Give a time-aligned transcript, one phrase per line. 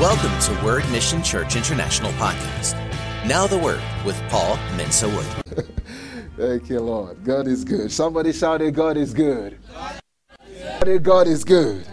[0.00, 2.74] Welcome to Word Mission Church International Podcast.
[3.28, 5.24] Now the Word with Paul Mensa Wood.
[6.36, 7.22] Thank you, Lord.
[7.22, 7.92] God is good.
[7.92, 9.56] Somebody shouted, God is good.
[10.60, 11.86] Shouted, God is good.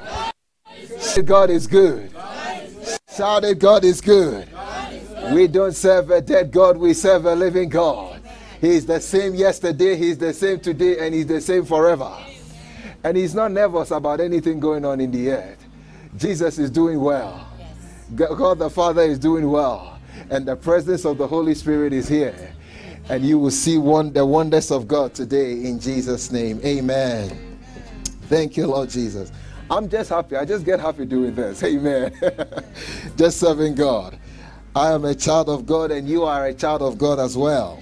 [0.99, 2.11] Shouted, God is good.
[3.15, 4.49] Shouted, God is good.
[5.31, 8.19] We don't serve a dead God, we serve a living God.
[8.59, 12.17] He's the same yesterday, He's the same today, and He's the same forever.
[13.03, 15.63] And He's not nervous about anything going on in the earth.
[16.17, 17.47] Jesus is doing well.
[18.15, 19.99] God the Father is doing well.
[20.29, 22.53] And the presence of the Holy Spirit is here.
[23.09, 26.61] And you will see one, the wonders of God today in Jesus' name.
[26.63, 27.57] Amen.
[28.23, 29.31] Thank you, Lord Jesus.
[29.69, 30.35] I'm just happy.
[30.35, 31.63] I just get happy doing this.
[31.65, 32.13] Amen.
[33.17, 34.17] just serving God.
[34.75, 37.81] I am a child of God, and you are a child of God as well.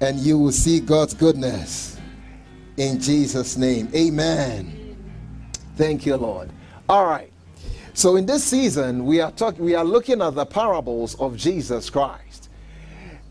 [0.00, 1.98] And you will see God's goodness
[2.76, 3.88] in Jesus' name.
[3.94, 4.96] Amen.
[5.76, 6.50] Thank you, Lord.
[6.88, 7.32] All right.
[7.96, 11.88] So in this season, we are talking, we are looking at the parables of Jesus
[11.90, 12.50] Christ,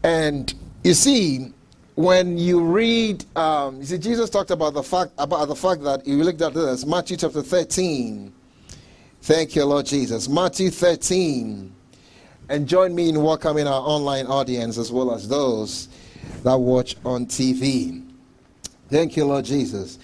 [0.04, 0.54] and
[0.86, 1.52] you see,
[1.96, 6.08] when you read, um, you see, Jesus talked about the fact about the fact that
[6.08, 8.34] you looked at this Matthew chapter thirteen.
[9.24, 10.30] Thank you, Lord Jesus.
[10.30, 11.76] Matthew thirteen,
[12.48, 15.90] and join me in welcoming our online audience as well as those
[16.44, 18.02] that watch on TV.
[18.90, 20.00] Thank you, Lord Jesus.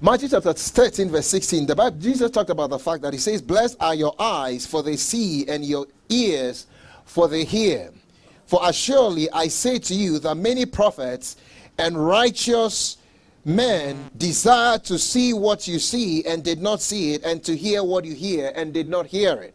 [0.00, 3.42] Matthew chapter 13, verse 16, the Bible, Jesus talked about the fact that he says,
[3.42, 6.68] Blessed are your eyes, for they see, and your ears,
[7.04, 7.90] for they hear.
[8.46, 11.34] For assuredly I say to you that many prophets
[11.78, 12.98] and righteous
[13.44, 17.82] men desire to see what you see and did not see it, and to hear
[17.82, 19.54] what you hear and did not hear it.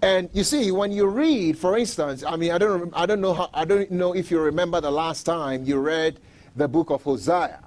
[0.00, 3.34] And you see, when you read, for instance, I mean, I don't, I don't know
[3.34, 6.20] how, I don't know if you remember the last time you read
[6.54, 7.58] the book of Hosea,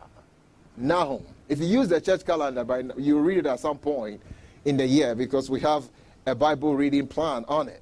[0.78, 1.26] Nahum.
[1.50, 4.22] If you use the church calendar, by you read it at some point
[4.66, 5.86] in the year because we have
[6.26, 7.82] a Bible reading plan on it.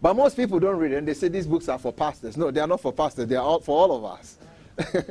[0.00, 2.36] But most people don't read it and they say these books are for pastors.
[2.36, 4.38] No, they are not for pastors, they are all, for all of us.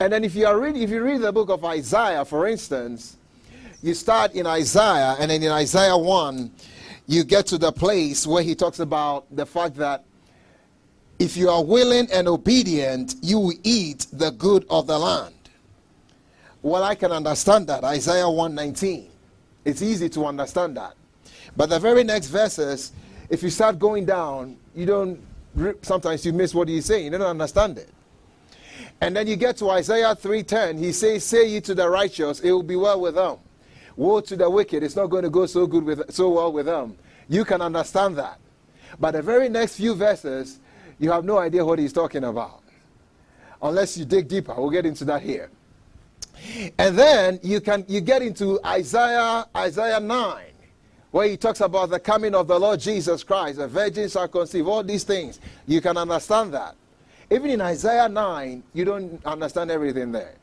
[0.00, 3.16] and then if you are reading, if you read the book of Isaiah, for instance,
[3.80, 6.50] you start in Isaiah, and then in Isaiah 1,
[7.06, 10.04] you get to the place where he talks about the fact that
[11.20, 15.34] if you are willing and obedient, you will eat the good of the land.
[16.62, 17.84] Well, I can understand that.
[17.84, 19.10] Isaiah 119.
[19.64, 20.94] It's easy to understand that.
[21.56, 22.92] But the very next verses,
[23.28, 25.20] if you start going down, you don't,
[25.82, 27.04] sometimes you miss what he's saying.
[27.04, 27.90] You don't understand it.
[29.00, 30.78] And then you get to Isaiah 3:10.
[30.78, 33.36] He says, "Say ye to the righteous, it will be well with them.
[33.96, 36.66] Woe to the wicked, it's not going to go so good with so well with
[36.66, 36.96] them."
[37.28, 38.38] You can understand that.
[38.98, 40.58] But the very next few verses,
[40.98, 42.62] you have no idea what he's talking about.
[43.62, 44.54] Unless you dig deeper.
[44.56, 45.50] We'll get into that here.
[46.78, 50.44] And then you can you get into Isaiah Isaiah 9
[51.10, 54.68] where he talks about the coming of the Lord Jesus Christ, the virgin shall conceive,
[54.68, 55.40] all these things.
[55.66, 56.76] You can understand that.
[57.30, 60.34] Even in Isaiah 9, you don't understand everything there.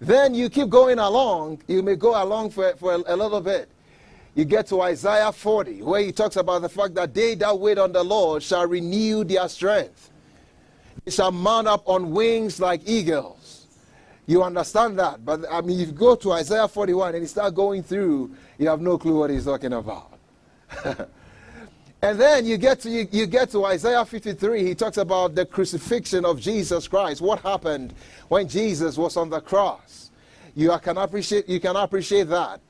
[0.00, 3.68] Then you keep going along, you may go along for, for a, a little bit.
[4.34, 7.78] You get to Isaiah 40, where he talks about the fact that they that wait
[7.78, 10.10] on the Lord shall renew their strength.
[11.04, 13.41] They shall mount up on wings like eagles.
[14.32, 15.22] You understand that.
[15.22, 18.66] But I mean, if you go to Isaiah 41 and you start going through, you
[18.66, 20.10] have no clue what he's talking about.
[22.02, 24.64] and then you get to you, you get to Isaiah 53.
[24.64, 27.20] He talks about the crucifixion of Jesus Christ.
[27.20, 27.92] What happened
[28.28, 30.10] when Jesus was on the cross?
[30.54, 32.62] You can appreciate you can appreciate that.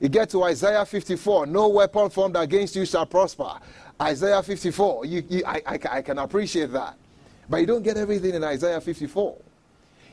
[0.00, 1.46] You get to Isaiah 54.
[1.46, 3.60] No weapon formed against you shall prosper.
[4.02, 5.04] Isaiah 54.
[5.04, 6.96] You, you I, I, I can appreciate that.
[7.48, 9.36] But you don't get everything in Isaiah 54.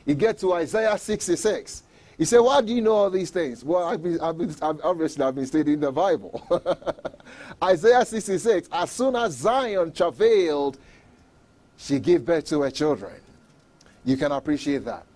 [0.06, 1.82] You get to Isaiah 66.
[2.18, 3.64] He said, Why do you know all these things?
[3.64, 6.46] Well, I've been, I've been, I've, obviously, I've been studying the Bible.
[7.62, 10.78] Isaiah 66 As soon as Zion travailed,
[11.76, 13.14] she gave birth to her children.
[14.04, 15.06] You can appreciate that.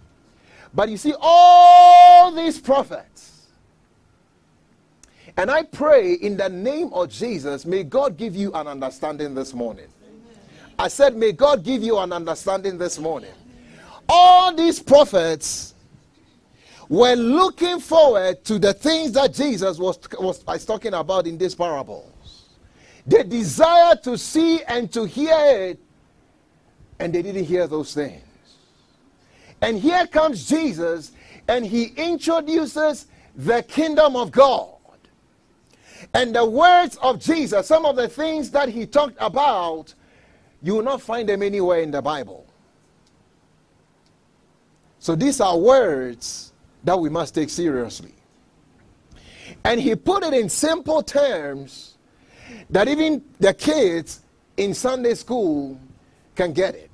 [0.75, 3.47] But you see, all these prophets,
[5.37, 9.55] and I pray in the name of Jesus, may God give you an understanding this
[9.55, 9.87] morning.
[10.79, 13.33] I said, May God give you an understanding this morning
[14.09, 15.75] all these prophets
[16.89, 21.55] were looking forward to the things that Jesus was, was, was talking about in these
[21.55, 22.49] parables.
[23.07, 25.81] They desired to see and to hear it,
[26.99, 28.23] and they didn't hear those things.
[29.61, 31.13] And here comes Jesus,
[31.49, 34.75] and he introduces the kingdom of God.
[36.15, 39.95] And the words of Jesus, some of the things that he talked about,
[40.63, 42.48] you will not find them anywhere in the Bible.
[44.99, 46.53] So these are words
[46.85, 48.15] that we must take seriously.
[49.65, 51.97] And he put it in simple terms
[52.71, 54.21] that even the kids
[54.57, 55.81] in Sunday school
[56.35, 56.91] can get it.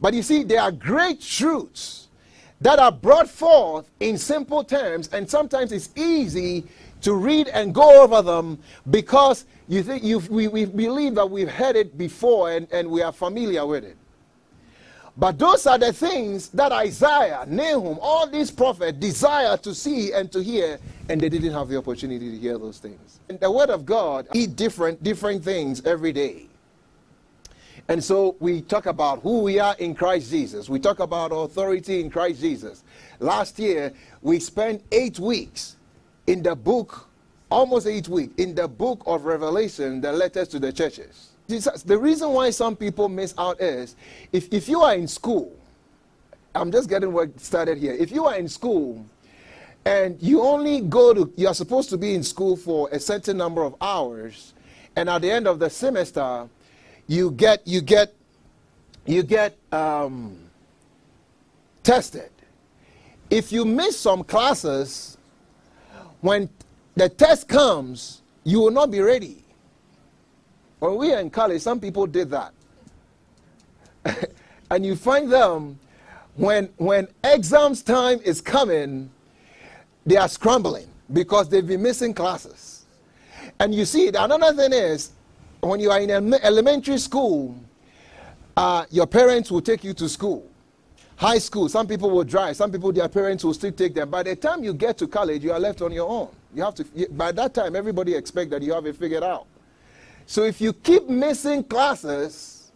[0.00, 2.08] But you see, there are great truths
[2.60, 6.64] that are brought forth in simple terms, and sometimes it's easy
[7.02, 8.58] to read and go over them
[8.90, 13.12] because you think we, we believe that we've heard it before and, and we are
[13.12, 13.96] familiar with it.
[15.16, 20.32] But those are the things that Isaiah, Nahum, all these prophets desire to see and
[20.32, 20.78] to hear,
[21.08, 23.20] and they didn't have the opportunity to hear those things.
[23.28, 26.46] And the word of God eat different different things every day.
[27.88, 30.68] And so we talk about who we are in Christ Jesus.
[30.68, 32.84] We talk about authority in Christ Jesus.
[33.18, 33.92] Last year,
[34.22, 35.76] we spent eight weeks
[36.26, 37.08] in the book,
[37.50, 41.31] almost eight weeks, in the book of Revelation, the letters to the churches.
[41.60, 43.96] The reason why some people miss out is
[44.32, 45.54] if, if you are in school,
[46.54, 47.92] I'm just getting work started here.
[47.92, 49.04] If you are in school
[49.84, 53.36] and you only go to, you are supposed to be in school for a certain
[53.36, 54.54] number of hours,
[54.94, 56.48] and at the end of the semester,
[57.06, 58.14] you get, you get,
[59.06, 60.38] you get um,
[61.82, 62.30] tested.
[63.30, 65.16] If you miss some classes,
[66.20, 66.48] when
[66.94, 69.41] the test comes, you will not be ready.
[70.82, 72.52] When we were in college, some people did that.
[74.68, 75.78] and you find them
[76.34, 79.08] when when exams time is coming,
[80.04, 82.84] they are scrambling because they've been missing classes.
[83.60, 85.12] And you see, another thing is
[85.60, 87.54] when you are in elementary school,
[88.56, 90.50] uh, your parents will take you to school.
[91.14, 94.10] High school, some people will drive, some people, their parents will still take them.
[94.10, 96.30] By the time you get to college, you are left on your own.
[96.52, 99.46] You have to, by that time, everybody expect that you have it figured out.
[100.26, 102.72] So if you keep missing classes,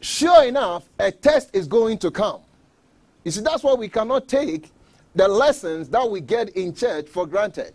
[0.00, 2.40] sure enough, a test is going to come.
[3.24, 4.70] You see, that's why we cannot take
[5.14, 7.74] the lessons that we get in church for granted.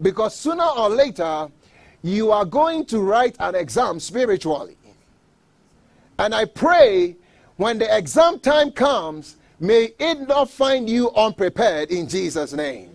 [0.00, 1.48] Because sooner or later,
[2.02, 4.76] you are going to write an exam spiritually.
[6.18, 7.16] And I pray
[7.56, 12.90] when the exam time comes, may it not find you unprepared in Jesus' name.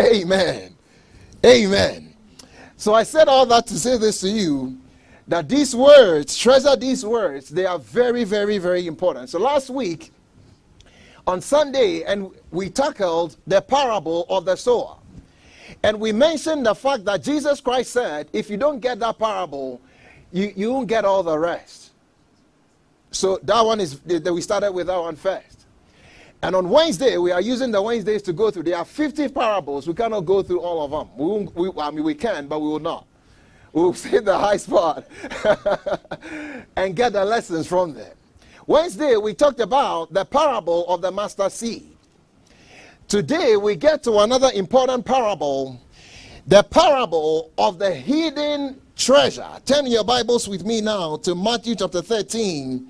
[0.00, 0.16] Amen.
[0.22, 0.76] Amen.
[1.44, 2.09] Amen.
[2.80, 4.78] So I said all that to say this to you
[5.28, 9.28] that these words, treasure these words, they are very, very, very important.
[9.28, 10.10] So last week,
[11.26, 14.96] on Sunday, and we tackled the parable of the sower.
[15.82, 19.78] And we mentioned the fact that Jesus Christ said, if you don't get that parable,
[20.32, 21.90] you, you won't get all the rest.
[23.10, 25.59] So that one is that we started with that one first.
[26.42, 28.62] And on Wednesday, we are using the Wednesdays to go through.
[28.62, 29.86] There are 50 parables.
[29.86, 31.54] We cannot go through all of them.
[31.54, 33.06] We, we I mean, we can, but we will not.
[33.72, 35.06] We'll see the high spot
[36.76, 38.14] and get the lessons from there.
[38.66, 41.96] Wednesday, we talked about the parable of the mustard seed.
[43.06, 45.80] Today, we get to another important parable
[46.46, 49.48] the parable of the hidden treasure.
[49.64, 52.88] Turn your Bibles with me now to Matthew chapter 13,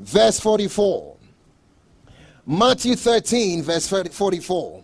[0.00, 1.13] verse 44.
[2.46, 4.82] Matthew 13, verse 44.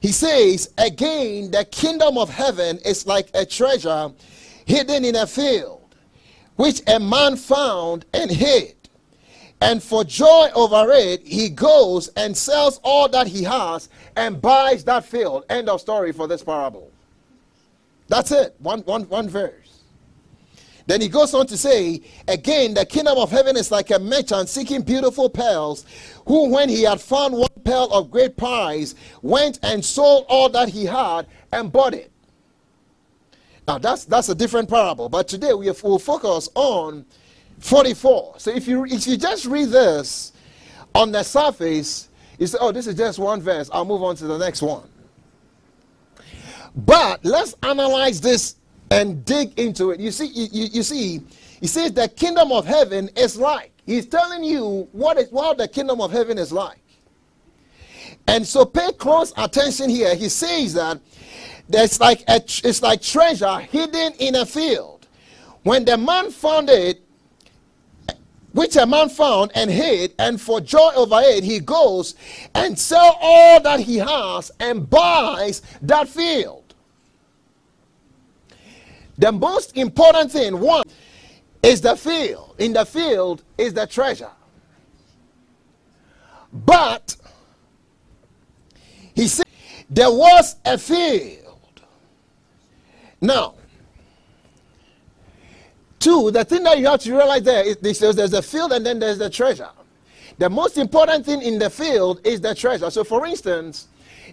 [0.00, 4.10] He says, Again, the kingdom of heaven is like a treasure
[4.64, 5.94] hidden in a field,
[6.56, 8.74] which a man found and hid.
[9.60, 14.84] And for joy over it, he goes and sells all that he has and buys
[14.84, 15.44] that field.
[15.48, 16.90] End of story for this parable.
[18.08, 18.54] That's it.
[18.58, 19.63] One, one, one verse.
[20.86, 24.48] Then he goes on to say, again, the kingdom of heaven is like a merchant
[24.48, 25.86] seeking beautiful pearls,
[26.26, 30.68] who, when he had found one pearl of great price, went and sold all that
[30.68, 32.10] he had and bought it.
[33.66, 37.06] Now, that's, that's a different parable, but today we will focus on
[37.60, 38.34] 44.
[38.36, 40.32] So if you, if you just read this
[40.94, 43.70] on the surface, you say, oh, this is just one verse.
[43.72, 44.86] I'll move on to the next one.
[46.76, 48.56] But let's analyze this
[48.94, 49.98] and dig into it.
[49.98, 51.20] You see, you, you, see,
[51.60, 53.72] he says the kingdom of heaven is like.
[53.84, 56.78] He's telling you what is what the kingdom of heaven is like.
[58.28, 60.14] And so pay close attention here.
[60.14, 61.00] He says that
[61.68, 65.08] there's like a, it's like treasure hidden in a field.
[65.64, 67.00] When the man found it,
[68.52, 72.14] which a man found and hid, and for joy over it, he goes
[72.54, 76.63] and sell all that he has and buys that field.
[79.18, 80.84] The most important thing, one,
[81.62, 82.54] is the field.
[82.58, 84.30] In the field is the treasure.
[86.52, 87.16] But
[89.14, 89.46] he said
[89.88, 91.80] there was a field.
[93.20, 93.54] Now,
[95.98, 98.98] two, the thing that you have to realize there is there's a field and then
[98.98, 99.70] there's the treasure.
[100.38, 102.90] The most important thing in the field is the treasure.
[102.90, 103.88] So, for instance,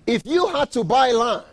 [0.05, 1.45] if you had to buy land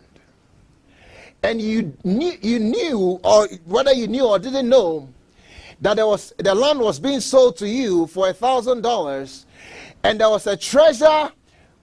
[1.43, 5.09] and you knew, you knew, or whether you knew or didn't know,
[5.81, 9.47] that there was the land was being sold to you for a thousand dollars,
[10.03, 11.31] and there was a treasure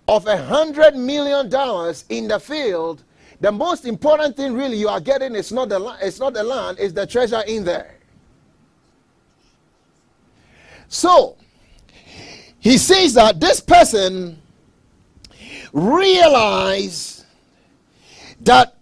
[0.07, 3.03] of a hundred million dollars in the field,
[3.41, 6.77] the most important thing really you are getting is not the it's not the land,
[6.79, 7.95] it's the treasure in there.
[10.87, 11.37] So
[12.59, 14.41] he says that this person
[15.73, 17.25] realized
[18.41, 18.74] that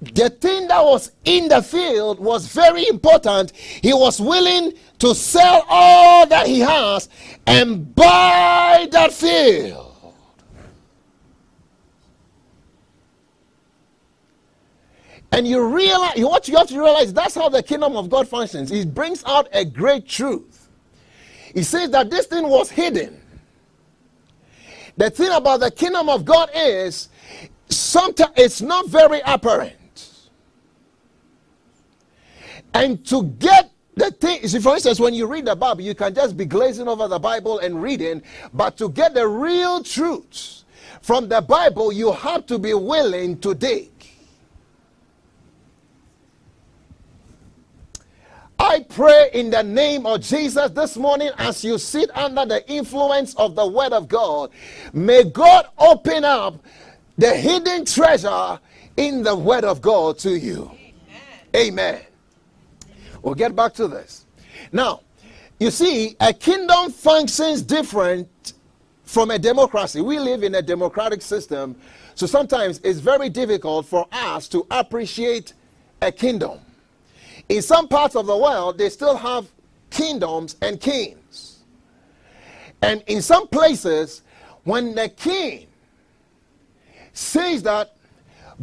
[0.00, 3.52] the thing that was in the field was very important.
[3.52, 7.08] He was willing to sell all that he has
[7.46, 9.88] and buy that field.
[15.32, 18.72] And you realize what you have to realize that's how the kingdom of God functions.
[18.72, 20.68] It brings out a great truth.
[21.54, 23.20] He says that this thing was hidden.
[24.96, 27.10] The thing about the kingdom of God is
[27.68, 29.76] sometimes it's not very apparent.
[32.74, 36.14] And to get the thing, see, for instance, when you read the Bible, you can
[36.14, 38.22] just be glazing over the Bible and reading,
[38.54, 40.64] but to get the real truths
[41.02, 43.90] from the Bible, you have to be willing to dig.
[48.58, 53.34] I pray in the name of Jesus this morning as you sit under the influence
[53.36, 54.50] of the Word of God,
[54.92, 56.62] may God open up
[57.16, 58.60] the hidden treasure
[58.98, 60.70] in the Word of God to you.
[61.54, 61.68] Amen.
[61.68, 62.00] Amen.
[63.22, 64.26] We'll get back to this.
[64.72, 65.02] Now,
[65.58, 68.54] you see, a kingdom functions different
[69.04, 70.00] from a democracy.
[70.00, 71.76] We live in a democratic system,
[72.14, 75.52] so sometimes it's very difficult for us to appreciate
[76.00, 76.60] a kingdom.
[77.48, 79.48] In some parts of the world, they still have
[79.90, 81.58] kingdoms and kings.
[82.82, 84.22] And in some places,
[84.64, 85.66] when the king
[87.12, 87.96] says that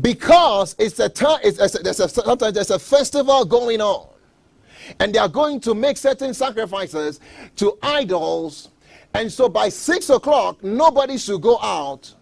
[0.02, 4.08] because it's a time, it's, it's, a, sometimes there's a festival going on,
[5.00, 7.20] and they are going to make certain sacrifices
[7.56, 8.70] to idols.
[9.14, 12.14] And so by six o'clock, nobody should go out.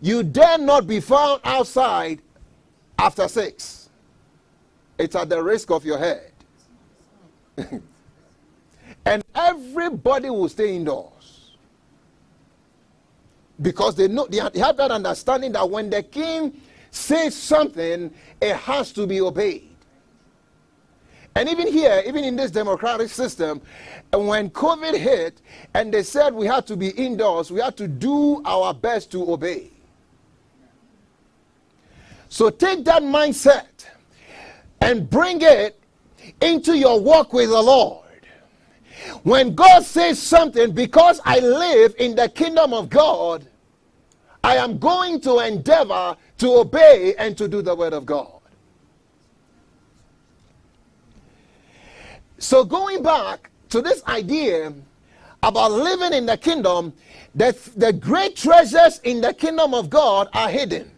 [0.00, 2.20] You dare not be found outside
[2.98, 3.90] after six.
[4.98, 6.32] It's at the risk of your head.
[9.06, 11.52] and everybody will stay indoors.
[13.60, 16.60] Because they know they have that understanding that when the king
[16.90, 19.69] says something, it has to be obeyed.
[21.36, 23.62] And even here, even in this democratic system,
[24.12, 25.40] when COVID hit
[25.74, 29.32] and they said we had to be indoors, we had to do our best to
[29.32, 29.70] obey.
[32.28, 33.86] So take that mindset
[34.80, 35.80] and bring it
[36.40, 38.04] into your walk with the Lord.
[39.22, 43.46] When God says something, because I live in the kingdom of God,
[44.42, 48.39] I am going to endeavor to obey and to do the word of God.
[52.40, 54.72] So, going back to this idea
[55.42, 56.94] about living in the kingdom,
[57.34, 60.90] that the great treasures in the kingdom of God are hidden.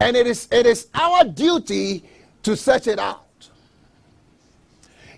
[0.00, 2.04] And it is, it is our duty
[2.42, 3.26] to search it out.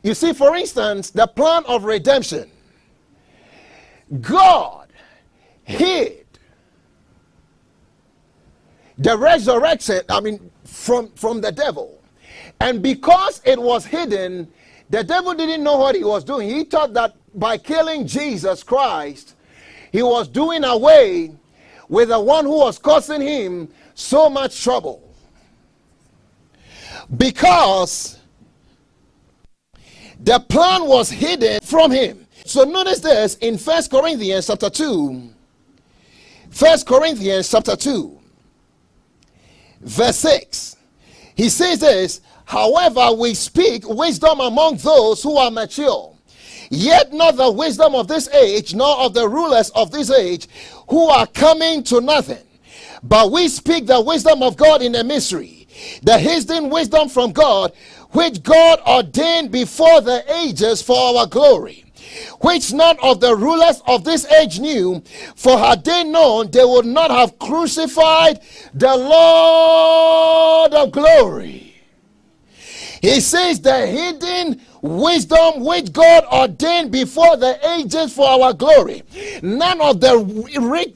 [0.02, 2.50] You see, for instance, the plan of redemption.
[4.20, 4.88] God
[5.62, 6.26] hid
[8.98, 11.97] the resurrection, I mean, from, from the devil
[12.60, 14.48] and because it was hidden,
[14.90, 16.48] the devil didn't know what he was doing.
[16.48, 19.34] He thought that by killing Jesus Christ,
[19.92, 21.34] he was doing away
[21.88, 25.02] with the one who was causing him so much trouble.
[27.16, 28.18] Because
[30.20, 32.26] the plan was hidden from him.
[32.44, 35.30] So notice this in First Corinthians chapter 2.
[36.50, 38.18] First Corinthians chapter 2,
[39.80, 40.76] verse 6.
[41.34, 46.16] He says this However, we speak wisdom among those who are mature,
[46.70, 50.48] yet not the wisdom of this age, nor of the rulers of this age,
[50.88, 52.42] who are coming to nothing.
[53.02, 55.68] But we speak the wisdom of God in a mystery,
[56.02, 57.74] the hidden wisdom from God,
[58.12, 61.84] which God ordained before the ages for our glory
[62.40, 65.02] which none of the rulers of this age knew,
[65.36, 68.40] for had they known, they would not have crucified
[68.72, 71.67] the Lord of glory.
[73.00, 79.02] He says the hidden wisdom which God ordained before the ages for our glory.
[79.42, 80.16] None of the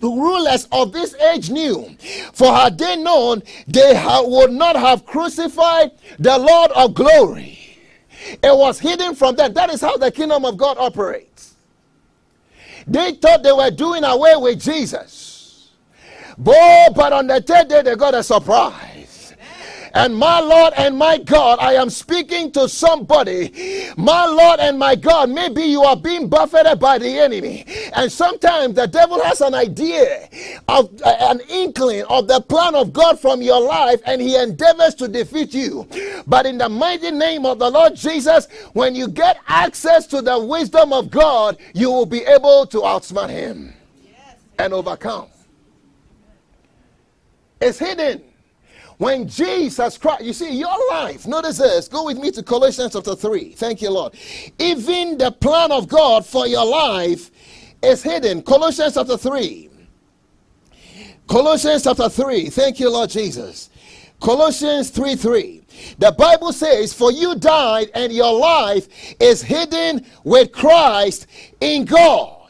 [0.02, 1.96] rulers of this age knew.
[2.32, 3.92] For had they known, they
[4.24, 7.58] would not have crucified the Lord of glory.
[8.42, 9.52] It was hidden from them.
[9.52, 11.54] That is how the kingdom of God operates.
[12.86, 15.70] They thought they were doing away with Jesus.
[16.38, 18.91] Boy, but on the third day they got a surprise.
[19.94, 23.90] And my Lord and my God, I am speaking to somebody.
[23.96, 27.66] My Lord and my God, maybe you are being buffeted by the enemy.
[27.94, 30.28] And sometimes the devil has an idea
[30.68, 34.94] of uh, an inkling of the plan of God from your life and he endeavors
[34.96, 35.86] to defeat you.
[36.26, 40.38] But in the mighty name of the Lord Jesus, when you get access to the
[40.38, 43.74] wisdom of God, you will be able to outsmart him
[44.58, 45.28] and overcome.
[47.60, 48.31] It's hidden.
[49.02, 53.16] When Jesus Christ, you see, your life, notice this, go with me to Colossians chapter
[53.16, 53.50] 3.
[53.50, 54.14] Thank you, Lord.
[54.60, 57.32] Even the plan of God for your life
[57.82, 58.42] is hidden.
[58.42, 59.70] Colossians chapter 3.
[61.26, 62.48] Colossians chapter 3.
[62.50, 63.70] Thank you, Lord Jesus.
[64.20, 65.62] Colossians 3 3.
[65.98, 68.86] The Bible says, For you died, and your life
[69.18, 71.26] is hidden with Christ
[71.60, 72.41] in God.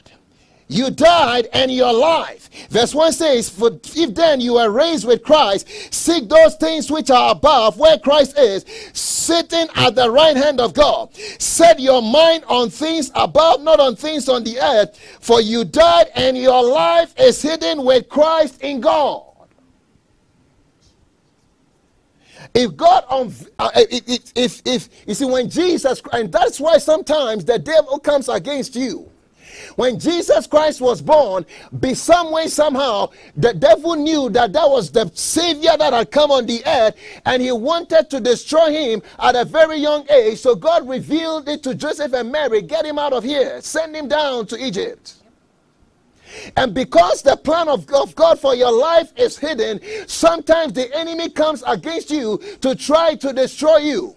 [0.69, 2.49] You died and you're alive.
[2.71, 7.11] Verse 1 says, For if then you are raised with Christ, seek those things which
[7.11, 11.14] are above, where Christ is, sitting at the right hand of God.
[11.38, 16.07] Set your mind on things above, not on things on the earth, for you died
[16.14, 19.25] and your life is hidden with Christ in God.
[22.54, 23.04] If God,
[23.59, 28.28] uh, if, if, if, you see, when Jesus, and that's why sometimes the devil comes
[28.28, 29.12] against you
[29.76, 31.46] when Jesus Christ was born,
[31.80, 36.30] be some way, somehow, the devil knew that that was the Savior that had come
[36.30, 36.94] on the earth
[37.26, 40.38] and he wanted to destroy him at a very young age.
[40.38, 44.08] So God revealed it to Joseph and Mary get him out of here, send him
[44.08, 45.14] down to Egypt.
[46.56, 51.62] And because the plan of God for your life is hidden, sometimes the enemy comes
[51.66, 54.16] against you to try to destroy you.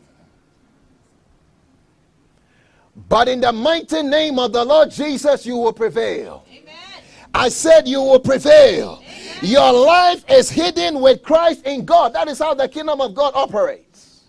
[3.07, 6.43] But in the mighty name of the Lord Jesus, you will prevail.
[6.49, 6.73] Amen.
[7.33, 9.01] I said you will prevail.
[9.01, 9.37] Amen.
[9.41, 12.13] Your life is hidden with Christ in God.
[12.13, 14.23] That is how the kingdom of God operates.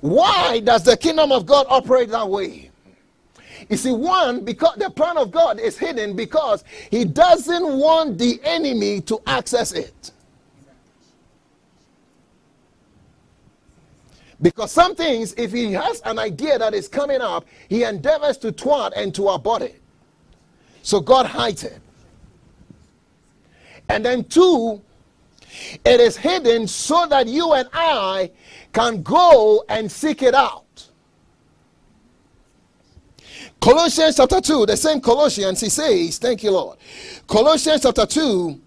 [0.00, 2.70] Why does the kingdom of God operate that way?
[3.68, 8.40] You see, one, because the plan of God is hidden because he doesn't want the
[8.44, 10.12] enemy to access it.
[14.42, 18.52] Because some things, if he has an idea that is coming up, he endeavors to
[18.52, 19.80] twat and to abort it.
[20.82, 21.80] So God hides it.
[23.88, 24.82] And then, two,
[25.84, 28.30] it is hidden so that you and I
[28.72, 30.64] can go and seek it out.
[33.60, 36.78] Colossians chapter 2, the same Colossians, he says, Thank you, Lord.
[37.26, 38.60] Colossians chapter 2,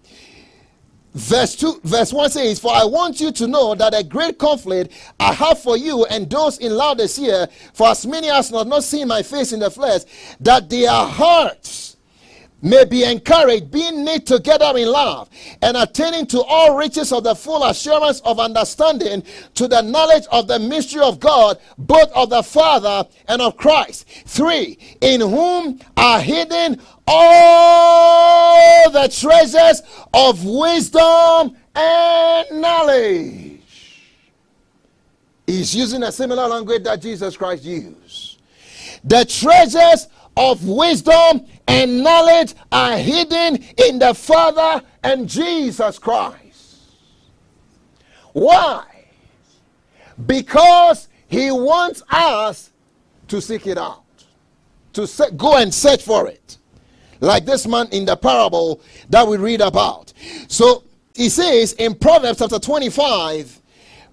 [1.12, 4.92] Verse 2, verse 1 says, For I want you to know that a great conflict
[5.18, 9.08] I have for you and those in Laodicea, for as many as have not seen
[9.08, 10.02] my face in the flesh,
[10.38, 11.96] that their hearts
[12.62, 15.28] may be encouraged, being knit together in love,
[15.62, 19.22] and attaining to all riches of the full assurance of understanding,
[19.54, 24.06] to the knowledge of the mystery of God, both of the Father and of Christ.
[24.26, 26.80] Three, in whom are hidden
[27.12, 29.82] all the treasures
[30.14, 33.60] of wisdom and knowledge.
[35.46, 38.40] He's using a similar language that Jesus Christ used.
[39.02, 46.78] The treasures of wisdom and knowledge are hidden in the Father and Jesus Christ.
[48.32, 48.84] Why?
[50.26, 52.70] Because he wants us
[53.26, 54.04] to seek it out,
[54.92, 56.58] to se- go and search for it.
[57.20, 58.80] Like this man in the parable
[59.10, 60.12] that we read about.
[60.48, 63.60] So he says in Proverbs chapter 25,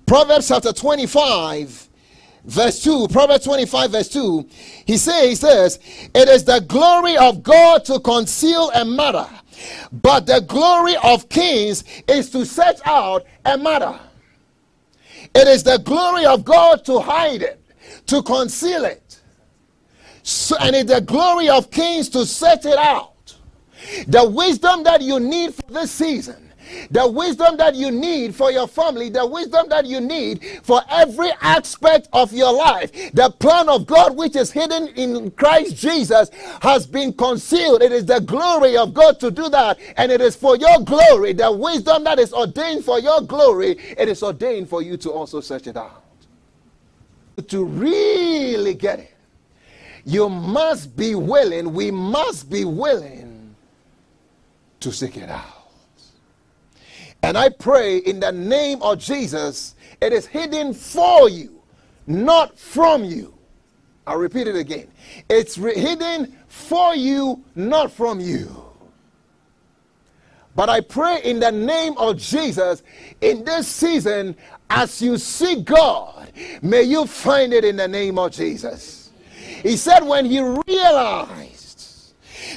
[0.05, 1.89] Proverbs chapter 25,
[2.45, 4.49] verse 2, Proverbs 25, verse 2,
[4.85, 5.79] he says this
[6.13, 9.27] It is the glory of God to conceal a matter,
[9.91, 13.99] but the glory of kings is to set out a matter.
[15.35, 17.61] It is the glory of God to hide it,
[18.07, 19.06] to conceal it.
[20.27, 23.35] So, and it's the glory of kings to set it out.
[24.07, 26.47] The wisdom that you need for this season
[26.91, 31.31] the wisdom that you need for your family, the wisdom that you need for every
[31.41, 32.91] aspect of your life.
[33.13, 36.29] The plan of God, which is hidden in Christ Jesus,
[36.61, 37.81] has been concealed.
[37.81, 41.33] It is the glory of God to do that, and it is for your glory.
[41.33, 45.41] The wisdom that is ordained for your glory, it is ordained for you to also
[45.41, 46.03] search it out.
[47.47, 49.16] To really get it,
[50.07, 53.53] you must be willing, we must be willing
[54.79, 55.43] to seek it out.
[57.21, 61.61] And I pray in the name of Jesus, it is hidden for you,
[62.07, 63.33] not from you.
[64.05, 64.87] I'll repeat it again.
[65.27, 68.63] It's re- hidden for you, not from you.
[70.55, 72.81] But I pray in the name of Jesus
[73.19, 74.37] in this season,
[74.69, 78.96] as you seek God, may you find it in the name of Jesus.
[79.63, 82.13] He said, when he realized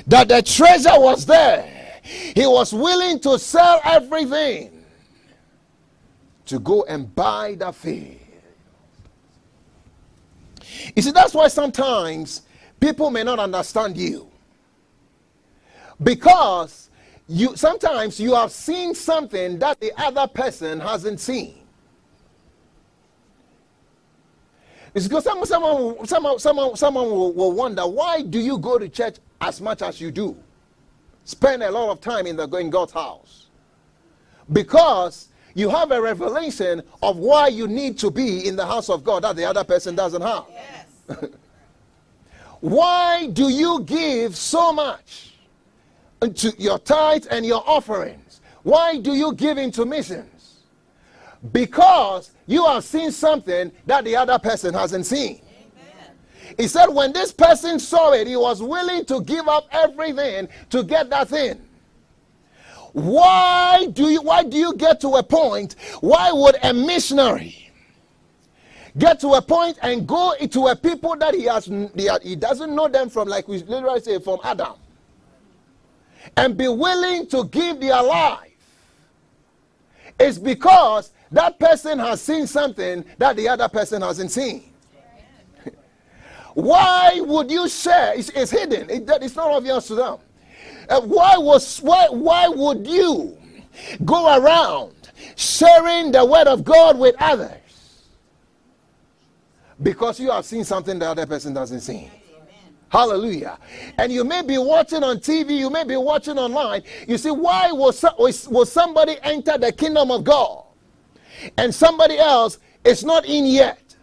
[0.07, 4.85] that the treasure was there, he was willing to sell everything
[6.47, 8.17] to go and buy the field.
[10.97, 12.43] You see, that's why sometimes
[12.81, 14.29] people may not understand you.
[16.03, 16.91] Because
[17.29, 21.60] you sometimes you have seen something that the other person hasn't seen.
[24.95, 28.89] It's because someone, someone, someone, someone, someone will, will wonder why do you go to
[28.89, 30.37] church as much as you do?
[31.25, 33.47] Spend a lot of time in the in God's house.
[34.53, 39.05] Because you have a revelation of why you need to be in the house of
[39.05, 40.45] God that the other person doesn't have.
[40.51, 41.25] Yes.
[42.61, 45.31] why do you give so much?
[46.29, 48.41] to your tithes and your offerings.
[48.63, 50.61] Why do you give into missions?
[51.53, 55.41] Because you have seen something that the other person hasn't seen.
[56.59, 60.83] He said, when this person saw it, he was willing to give up everything to
[60.83, 61.61] get that thing.
[62.93, 65.77] Why do you why do you get to a point?
[66.01, 67.71] Why would a missionary
[68.99, 71.67] get to a point and go into a people that he has
[72.25, 74.75] he doesn't know them from like we literally say from Adam?
[76.37, 78.53] and be willing to give their life
[80.19, 84.73] It's because that person has seen something that the other person hasn't seen.
[86.55, 88.15] why would you share?
[88.15, 88.91] It's, it's hidden.
[88.91, 90.19] It, it's not obvious to them.
[90.89, 93.39] Uh, why was why why would you
[94.05, 94.93] go around
[95.37, 97.57] sharing the word of God with others?
[99.81, 102.11] Because you have seen something the other person doesn't see.
[102.89, 103.57] Hallelujah.
[103.99, 106.83] And you may be watching on TV, you may be watching online.
[107.07, 110.65] You see, why will, will somebody enter the kingdom of God
[111.57, 113.97] and somebody else is not in yet?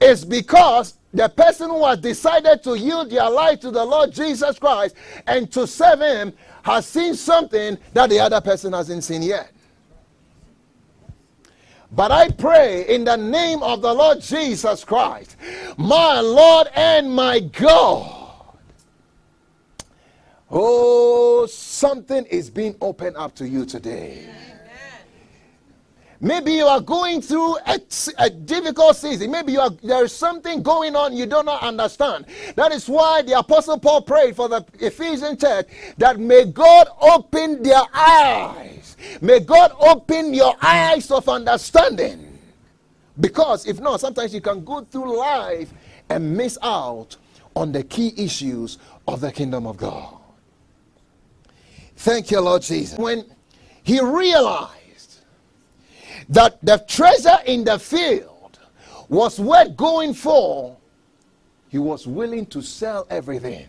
[0.00, 4.58] It's because the person who has decided to yield their life to the Lord Jesus
[4.58, 9.50] Christ and to serve Him has seen something that the other person hasn't seen yet.
[11.90, 15.36] But I pray in the name of the Lord Jesus Christ,
[15.76, 18.22] my Lord and my God
[20.54, 24.28] Oh, something is being opened up to you today.
[26.24, 27.80] Maybe you are going through a,
[28.18, 29.32] a difficult season.
[29.32, 32.26] Maybe are, there is something going on you do not understand.
[32.54, 35.66] That is why the Apostle Paul prayed for the Ephesian church
[35.98, 38.96] that may God open their eyes.
[39.20, 42.38] May God open your eyes of understanding.
[43.18, 45.74] Because if not, sometimes you can go through life
[46.08, 47.16] and miss out
[47.56, 50.18] on the key issues of the kingdom of God.
[51.96, 52.96] Thank you, Lord Jesus.
[52.96, 53.24] When
[53.82, 54.81] he realized
[56.28, 58.58] that the treasure in the field
[59.08, 60.76] was worth going for,
[61.68, 63.66] he was willing to sell everything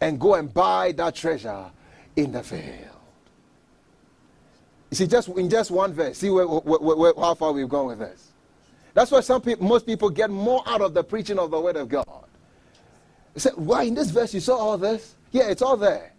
[0.00, 1.66] and go and buy that treasure
[2.16, 2.86] in the field.
[4.90, 7.88] You see, just in just one verse, see where, where, where, how far we've gone
[7.88, 8.28] with this.
[8.94, 11.76] That's why some people, most people get more out of the preaching of the word
[11.76, 12.24] of God.
[13.34, 15.14] They say, why in this verse you saw all this?
[15.30, 16.12] Yeah, it's all there.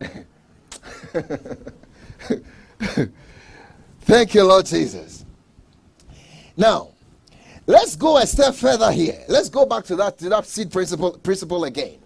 [4.02, 5.24] Thank you, Lord Jesus.
[6.56, 6.88] Now,
[7.66, 9.22] let's go a step further here.
[9.28, 11.98] Let's go back to that, to that seed principle, principle again.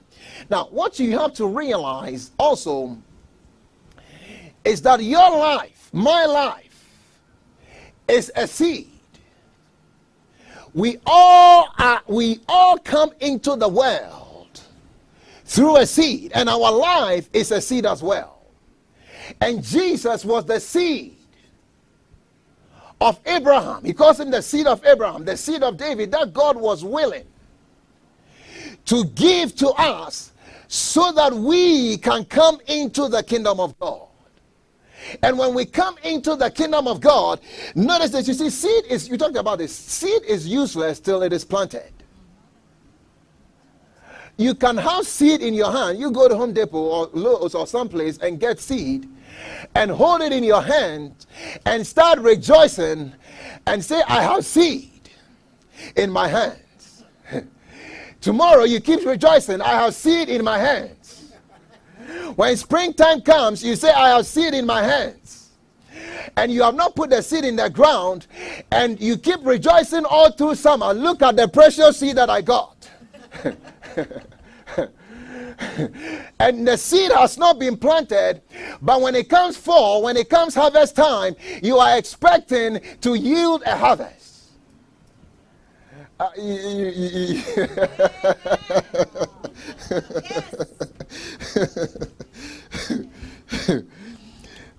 [0.50, 2.98] Now, what you have to realize also
[4.64, 6.86] is that your life, my life,
[8.08, 8.88] is a seed.
[10.74, 14.60] We all are, we all come into the world
[15.44, 18.42] through a seed, and our life is a seed as well.
[19.40, 21.16] And Jesus was the seed
[23.04, 23.84] of Abraham.
[23.84, 27.26] He calls him the seed of Abraham, the seed of David, that God was willing
[28.86, 30.32] to give to us
[30.68, 34.08] so that we can come into the kingdom of God.
[35.22, 37.40] And when we come into the kingdom of God,
[37.74, 41.32] notice that you see, seed is, you talked about this, seed is useless till it
[41.34, 41.92] is planted.
[44.38, 45.98] You can have seed in your hand.
[45.98, 49.06] You go to Home Depot or Lowe's or someplace and get seed
[49.74, 51.26] and hold it in your hand
[51.66, 53.12] and start rejoicing
[53.66, 55.10] and say, I have seed
[55.96, 57.04] in my hands.
[58.20, 61.32] Tomorrow you keep rejoicing, I have seed in my hands.
[62.36, 65.50] When springtime comes, you say, I have seed in my hands.
[66.36, 68.26] And you have not put the seed in the ground,
[68.72, 70.92] and you keep rejoicing all through summer.
[70.92, 72.90] Look at the precious seed that I got.
[76.38, 78.42] and the seed has not been planted,
[78.80, 83.62] but when it comes fall, when it comes harvest time, you are expecting to yield
[83.66, 84.22] a harvest.
[86.18, 86.30] Uh,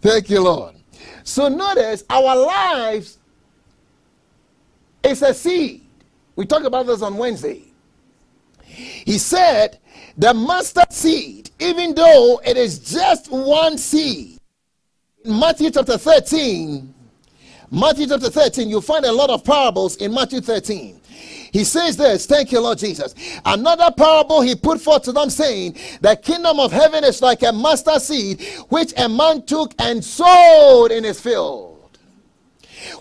[0.01, 0.75] Thank you, Lord.
[1.23, 3.17] So notice our lives
[5.03, 5.81] is a seed.
[6.35, 7.63] We talked about this on Wednesday.
[8.75, 9.79] He said,
[10.17, 14.39] the mustard seed, even though it is just one seed,
[15.23, 16.93] in Matthew chapter 13,
[17.71, 21.01] Matthew chapter 13, you'll find a lot of parables in Matthew 13.
[21.51, 23.15] He says this, thank you, Lord Jesus.
[23.45, 27.51] Another parable he put forth to them, saying, The kingdom of heaven is like a
[27.51, 31.97] mustard seed, which a man took and sowed in his field,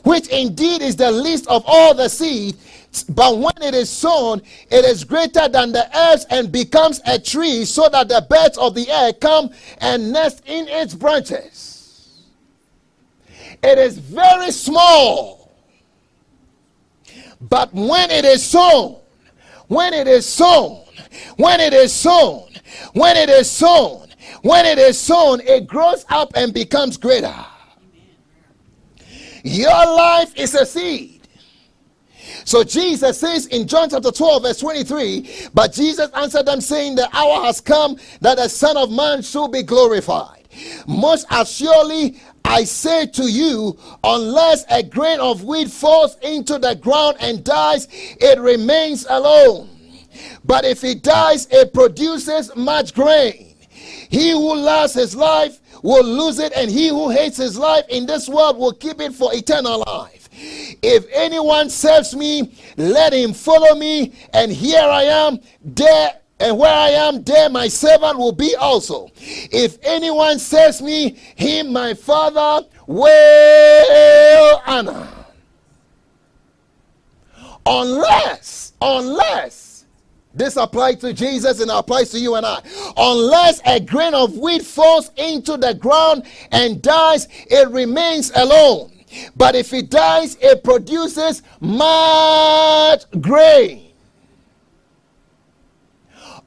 [0.05, 2.57] which indeed is the least of all the seed
[3.03, 7.65] but when it is sown, it is greater than the earth and becomes a tree,
[7.65, 12.23] so that the birds of the air come and nest in its branches.
[13.63, 15.53] It is very small.
[17.41, 18.97] But when it is sown,
[19.69, 20.83] when it is sown,
[21.37, 22.49] when it is sown,
[22.93, 24.09] when it is sown,
[24.43, 27.35] when it is sown, it grows up and becomes greater.
[29.43, 31.14] Your life is a seed.
[32.45, 37.09] So Jesus says in John chapter 12, verse 23, but Jesus answered them, saying, The
[37.17, 40.43] hour has come that the Son of Man should be glorified.
[40.87, 47.17] Most assuredly, I say to you, unless a grain of wheat falls into the ground
[47.21, 49.71] and dies, it remains alone.
[50.45, 53.55] But if it dies, it produces much grain.
[54.11, 58.07] He who loves his life will lose it, and he who hates his life in
[58.07, 60.24] this world will keep it for eternal life.
[60.83, 66.75] If anyone serves me, let him follow me, and here I am, there and where
[66.75, 69.11] I am, there my servant will be also.
[69.17, 75.09] If anyone serves me, him my father will honor.
[77.65, 79.87] Unless, unless,
[80.35, 82.61] this applies to Jesus and applies to you and I.
[82.97, 88.91] Unless a grain of wheat falls into the ground and dies, it remains alone.
[89.37, 93.93] But if it dies, it produces much grain.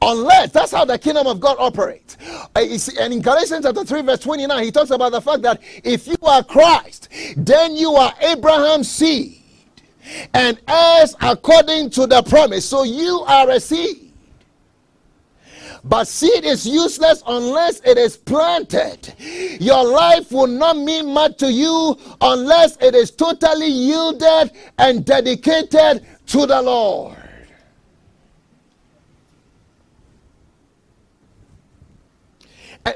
[0.01, 2.17] Unless that's how the kingdom of God operates.
[2.55, 6.07] Uh, and in Galatians chapter 3, verse 29, he talks about the fact that if
[6.07, 9.41] you are Christ, then you are Abraham's seed
[10.33, 12.65] and heirs according to the promise.
[12.65, 14.06] So you are a seed.
[15.83, 19.13] But seed is useless unless it is planted.
[19.59, 26.05] Your life will not mean much to you unless it is totally yielded and dedicated
[26.27, 27.15] to the Lord.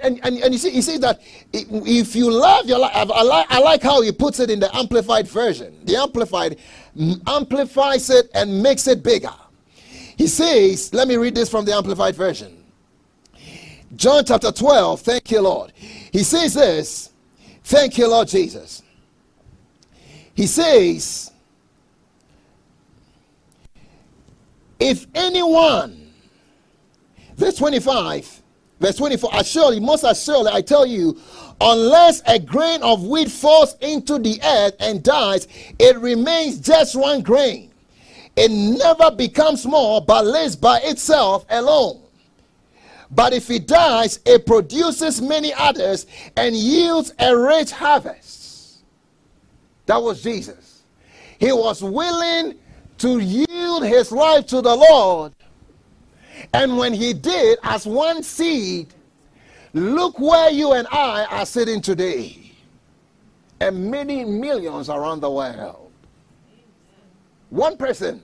[0.01, 3.45] And, and, and you see, he says that if you love your life, I like,
[3.49, 5.77] I like how he puts it in the amplified version.
[5.83, 6.57] The amplified
[7.27, 9.33] amplifies it and makes it bigger.
[10.17, 12.60] He says, let me read this from the amplified version.
[13.95, 15.73] John chapter 12, thank you, Lord.
[15.75, 17.11] He says this,
[17.63, 18.83] thank you, Lord Jesus.
[20.33, 21.31] He says,
[24.79, 26.13] if anyone,
[27.35, 28.41] verse 25,
[28.79, 31.19] verse 24, I surely, most assuredly, I tell you,
[31.59, 37.21] unless a grain of wheat falls into the earth and dies, it remains just one
[37.21, 37.71] grain.
[38.37, 42.00] It never becomes more, but lives by itself alone.
[43.13, 48.83] But if it dies, it produces many others and yields a rich harvest.
[49.85, 50.83] That was Jesus.
[51.37, 52.57] He was willing
[52.99, 55.33] to yield his life to the Lord.
[56.53, 58.93] And when he did, as one seed,
[59.73, 62.53] look where you and I are sitting today,
[63.59, 65.91] and many millions around the world.
[67.49, 68.21] One person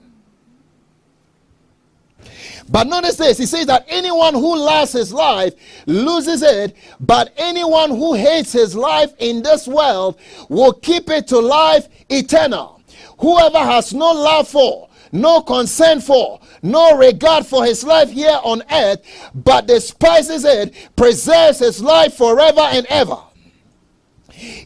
[2.68, 5.54] but notice this he says that anyone who loves his life
[5.86, 11.38] loses it, but anyone who hates his life in this world will keep it to
[11.38, 12.80] life eternal.
[13.18, 18.62] Whoever has no love for, no concern for, no regard for his life here on
[18.70, 19.00] earth,
[19.34, 23.18] but despises it, preserves his life forever and ever.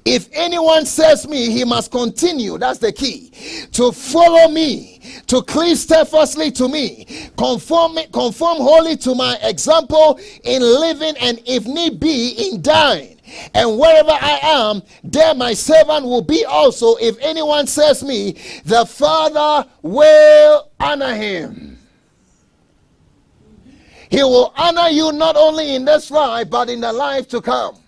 [0.04, 2.58] If anyone says me, he must continue.
[2.58, 3.32] That's the key.
[3.72, 10.62] To follow me, to cleave steadfastly to me, conform, conform wholly to my example in
[10.62, 13.20] living and if need be in dying.
[13.54, 16.96] And wherever I am, there my servant will be also.
[16.96, 18.32] If anyone says me,
[18.64, 21.78] the Father will honor him.
[24.10, 27.81] He will honor you not only in this life, but in the life to come.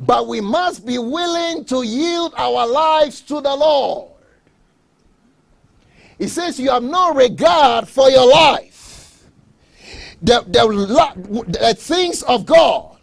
[0.00, 4.12] But we must be willing to yield our lives to the Lord.
[6.18, 9.24] He says, You have no regard for your life.
[10.22, 12.96] The, the, the things of God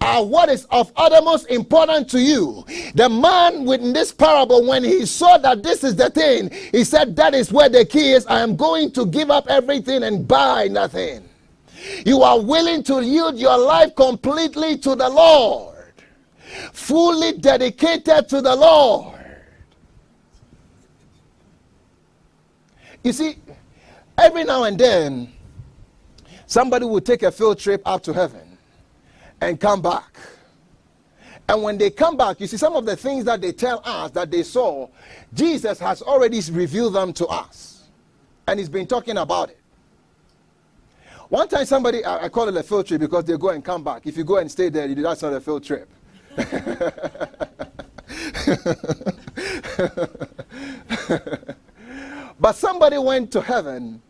[0.00, 2.64] are what is of uttermost importance to you.
[2.94, 7.16] The man within this parable, when he saw that this is the thing, he said,
[7.16, 8.26] That is where the key is.
[8.26, 11.28] I am going to give up everything and buy nothing.
[12.06, 15.73] You are willing to yield your life completely to the Lord,
[16.72, 19.14] fully dedicated to the Lord.
[23.02, 23.36] You see,
[24.16, 25.32] every now and then,
[26.46, 28.56] somebody will take a field trip up to heaven
[29.40, 30.16] and come back.
[31.46, 34.10] And when they come back, you see, some of the things that they tell us
[34.12, 34.88] that they saw,
[35.34, 37.84] Jesus has already revealed them to us.
[38.46, 39.60] And he's been talking about it.
[41.28, 44.06] One time, somebody, I, call it a field trip because they go and come back.
[44.06, 45.90] If you go and stay there, that's not a field trip.
[52.44, 54.02] But somebody went to heaven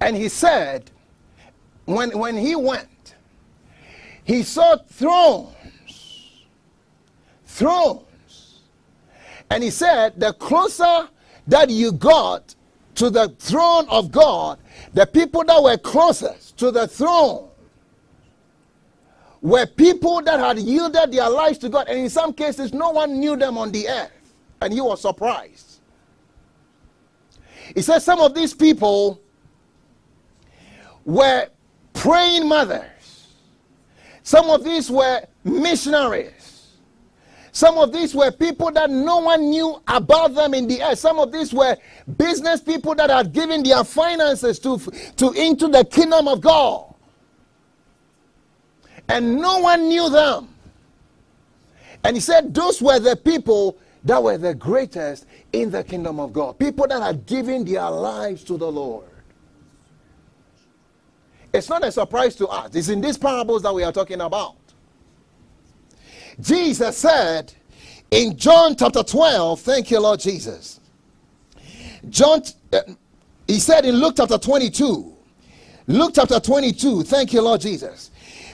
[0.00, 0.88] and he said,
[1.84, 3.16] when, when he went,
[4.22, 6.44] he saw thrones.
[7.44, 8.60] Thrones.
[9.50, 11.08] And he said, the closer
[11.48, 12.54] that you got
[12.94, 14.60] to the throne of God,
[14.94, 17.47] the people that were closest to the throne
[19.40, 21.88] were people that had yielded their lives to God.
[21.88, 24.34] And in some cases, no one knew them on the earth.
[24.60, 25.80] And he was surprised.
[27.74, 29.20] He says some of these people
[31.04, 31.48] were
[31.92, 33.28] praying mothers.
[34.22, 36.76] Some of these were missionaries.
[37.52, 40.98] Some of these were people that no one knew about them in the earth.
[40.98, 41.76] Some of these were
[42.16, 44.78] business people that had given their finances to,
[45.16, 46.87] to into the kingdom of God.
[49.08, 50.48] And no one knew them.
[52.04, 56.32] And he said those were the people that were the greatest in the kingdom of
[56.32, 56.58] God.
[56.58, 59.06] People that are giving their lives to the Lord.
[61.52, 62.74] It's not a surprise to us.
[62.74, 64.56] It's in these parables that we are talking about.
[66.40, 67.52] Jesus said
[68.10, 70.80] in John chapter 12, thank you, Lord Jesus.
[72.08, 72.42] John,
[72.72, 72.80] uh,
[73.46, 75.12] he said in Luke chapter 22,
[75.88, 78.10] Luke chapter 22, thank you, Lord Jesus.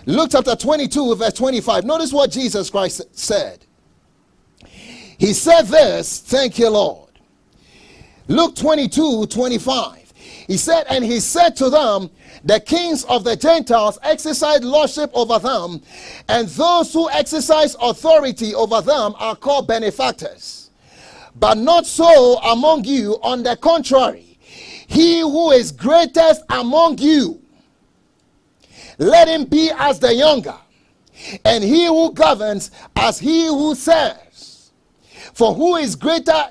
[0.07, 1.85] Luke chapter 22, verse 25.
[1.85, 3.65] Notice what Jesus Christ said.
[5.19, 7.05] He said this, thank you, Lord.
[8.29, 10.05] Luke 22 25.
[10.47, 12.11] He said, And he said to them,
[12.45, 15.81] The kings of the Gentiles exercise lordship over them,
[16.29, 20.71] and those who exercise authority over them are called benefactors.
[21.37, 24.39] But not so among you, on the contrary.
[24.87, 27.43] He who is greatest among you,
[28.99, 30.57] let him be as the younger,
[31.45, 34.73] and he who governs as he who serves.
[35.33, 36.45] For who is greater,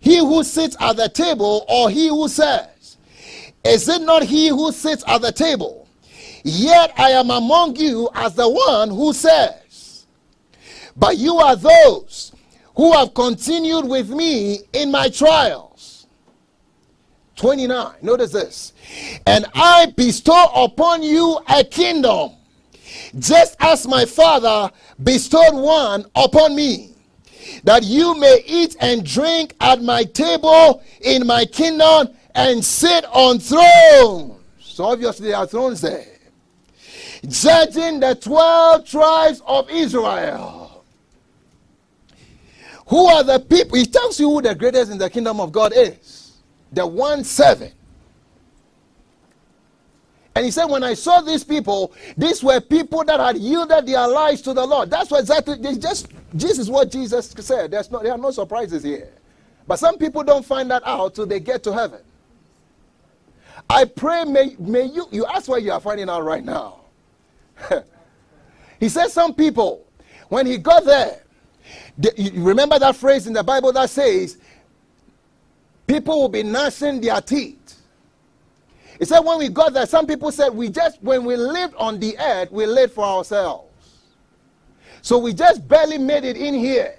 [0.00, 2.96] he who sits at the table or he who says,
[3.64, 5.88] Is it not he who sits at the table?
[6.44, 10.06] Yet I am among you as the one who says,
[10.96, 12.32] But you are those
[12.76, 15.97] who have continued with me in my trials.
[17.38, 17.94] 29.
[18.02, 18.72] Notice this.
[19.26, 22.32] And I bestow upon you a kingdom,
[23.18, 24.70] just as my Father
[25.02, 26.94] bestowed one upon me
[27.64, 33.38] that you may eat and drink at my table in my kingdom and sit on
[33.38, 34.34] thrones.
[34.60, 36.06] So obviously there are thrones there.
[37.26, 40.84] Judging the 12 tribes of Israel.
[42.86, 43.76] Who are the people?
[43.76, 46.17] He tells you who the greatest in the kingdom of God is.
[46.72, 47.72] The one seven.
[50.34, 54.06] And he said, When I saw these people, these were people that had yielded their
[54.06, 54.90] lives to the Lord.
[54.90, 57.70] That's what exactly they just this is what Jesus said.
[57.70, 59.10] There's no there are no surprises here.
[59.66, 62.00] But some people don't find that out till they get to heaven.
[63.68, 66.80] I pray may, may you you ask where you are finding out right now.
[68.80, 69.86] he said some people,
[70.28, 71.22] when he got there,
[71.98, 74.38] the, you remember that phrase in the Bible that says,
[75.88, 77.68] people will be gnashing their teeth
[78.98, 82.00] he said, when we got there, some people said, we just, when we lived on
[82.00, 83.68] the earth, we lived for ourselves.
[85.02, 86.98] So we just barely made it in here.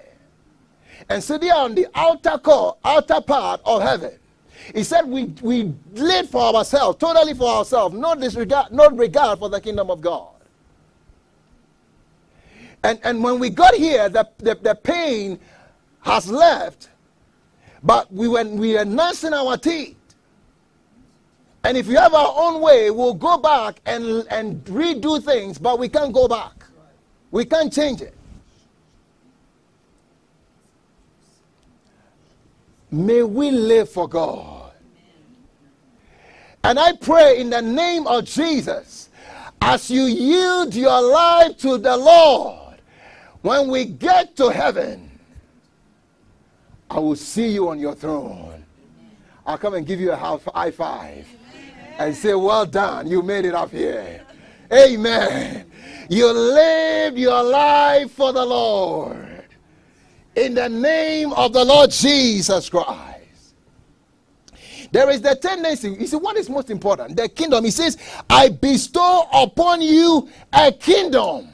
[1.10, 4.12] And sitting on the outer core, outer part of heaven.
[4.74, 9.48] He said, we, we lived for ourselves, totally for ourselves, no disregard, no regard for
[9.48, 10.28] the kingdom of God.
[12.82, 15.38] And, and when we got here, the, the, the pain
[16.00, 16.88] has left,
[17.82, 19.96] but we were, we were nursing our teeth.
[21.64, 25.78] And if you have our own way, we'll go back and, and redo things, but
[25.78, 26.64] we can't go back.
[27.30, 28.14] We can't change it.
[32.90, 34.72] May we live for God.
[36.64, 39.08] And I pray in the name of Jesus,
[39.62, 42.80] as you yield your life to the Lord,
[43.42, 45.09] when we get to heaven,
[46.90, 48.64] I will see you on your throne.
[49.46, 51.26] I'll come and give you a high five
[51.98, 54.26] and say, Well done, you made it up here.
[54.72, 55.70] Amen.
[56.08, 59.44] You live your life for the Lord
[60.34, 63.54] in the name of the Lord Jesus Christ.
[64.92, 67.16] There is the tendency, you see, what is most important?
[67.16, 67.64] The kingdom.
[67.64, 67.96] He says,
[68.28, 71.48] I bestow upon you a kingdom,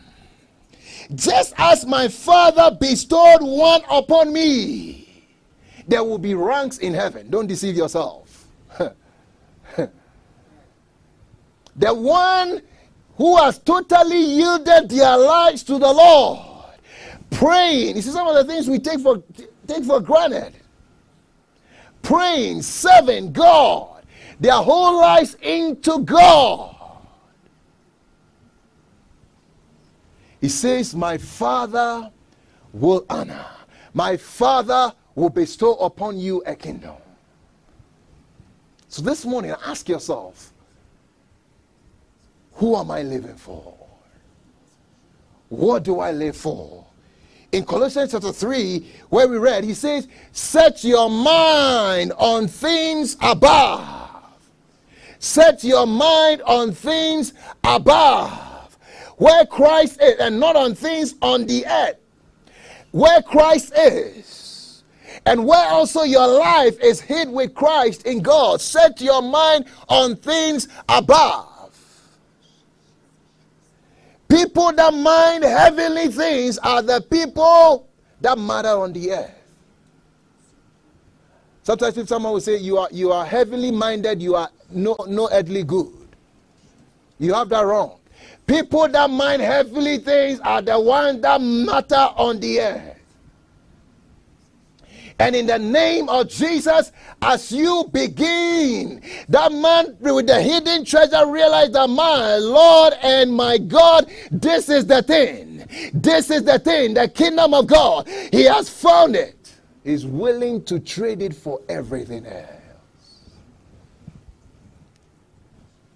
[1.15, 5.06] just as my father bestowed one upon me.
[5.87, 7.31] There will be ranks in heaven.
[7.31, 8.49] Don't deceive yourself.
[11.77, 12.63] the one
[13.17, 16.57] who has totally yielded their lives to the Lord
[17.31, 17.97] praying.
[17.97, 19.23] You see, some of the things we take for,
[19.67, 20.55] take for granted.
[22.03, 24.05] Praying, serving God,
[24.39, 26.75] their whole lives into God.
[30.41, 32.11] He says, My Father
[32.73, 33.47] will honor,
[33.93, 36.95] my Father will bestow upon you a kingdom.
[38.89, 40.53] So this morning, ask yourself,
[42.53, 43.75] who am I living for?
[45.49, 46.87] What do I live for?
[47.53, 54.11] in Colossians chapter 3, where we read, he says, Set your mind on things above.
[55.19, 57.33] Set your mind on things
[57.65, 58.77] above,
[59.17, 61.97] where Christ is, and not on things on the earth.
[62.91, 64.46] Where Christ is,
[65.27, 68.61] and where also your life is hid with Christ in God.
[68.61, 71.53] Set your mind on things above.
[74.29, 77.89] People that mind heavenly things are the people
[78.21, 79.33] that matter on the earth.
[81.65, 85.29] Sometimes if someone will say you are you are heavenly minded, you are no no
[85.33, 85.93] earthly good.
[87.19, 87.99] You have that wrong.
[88.47, 92.96] People that mind heavenly things are the ones that matter on the earth.
[95.19, 96.93] And in the name of Jesus,
[97.23, 103.57] as you begin, that man with the hidden treasure realize that my Lord and my
[103.57, 105.65] God, this is the thing.
[105.95, 108.07] This is the thing, the kingdom of God.
[108.31, 109.55] He has found it.
[109.85, 112.51] He's willing to trade it for everything else.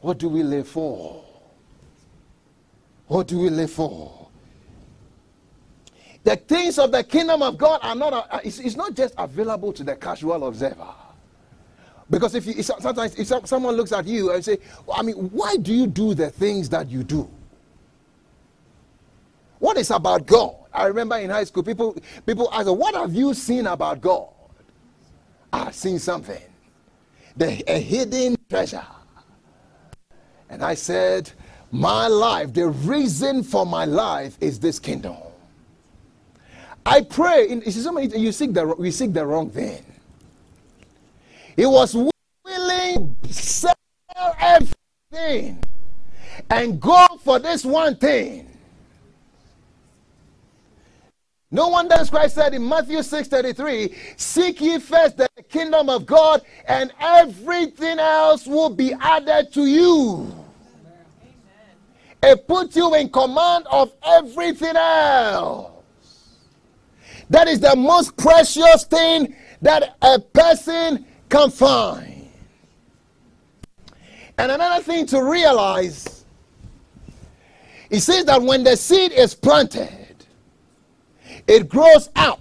[0.01, 1.23] What do we live for?
[3.07, 4.30] What do we live for?
[6.23, 9.83] The things of the kingdom of God are not, uh, it's, not just available to
[9.83, 10.89] the casual observer.
[12.11, 15.57] Because if you, sometimes if someone looks at you and say, well, I mean, why
[15.57, 17.31] do you do the things that you do?
[19.61, 20.57] What is about God?
[20.73, 21.97] I remember in high school, people,
[22.27, 24.29] people ask, what have you seen about God?
[25.53, 26.41] I've seen something,
[27.37, 28.87] the, a hidden treasure.
[30.49, 31.31] And I said,
[31.71, 35.16] my life, the reason for my life is this kingdom.
[36.85, 37.49] I pray.
[37.49, 39.85] You you seek the we seek the wrong thing.
[41.57, 43.74] He was willing to sell
[44.39, 45.62] everything
[46.49, 48.47] and go for this one thing.
[51.53, 56.93] No wonder Christ said in Matthew 6:33, "Seek ye first the kingdom of God, and
[57.01, 60.33] everything else will be added to you."
[62.22, 65.80] It puts you in command of everything else.
[67.31, 72.28] That is the most precious thing that a person can find.
[74.37, 76.24] And another thing to realize,
[77.89, 80.26] he says that when the seed is planted,
[81.47, 82.41] it grows up.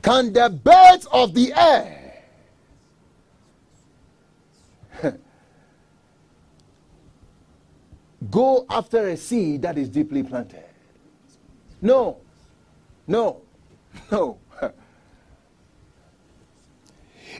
[0.00, 2.22] Can the birds of the air
[8.30, 10.64] go after a seed that is deeply planted?
[11.82, 12.18] No.
[13.06, 13.42] No.
[14.10, 14.38] No.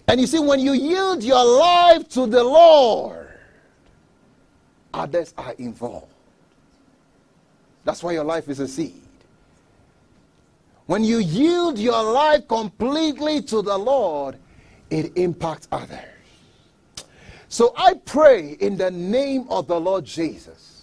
[0.07, 3.29] And you see, when you yield your life to the Lord,
[4.95, 6.13] others are involved.
[7.85, 9.03] That's why your life is a seed.
[10.87, 14.37] When you yield your life completely to the Lord,
[14.89, 16.01] it impacts others.
[17.49, 20.78] So I pray in the name of the Lord Jesus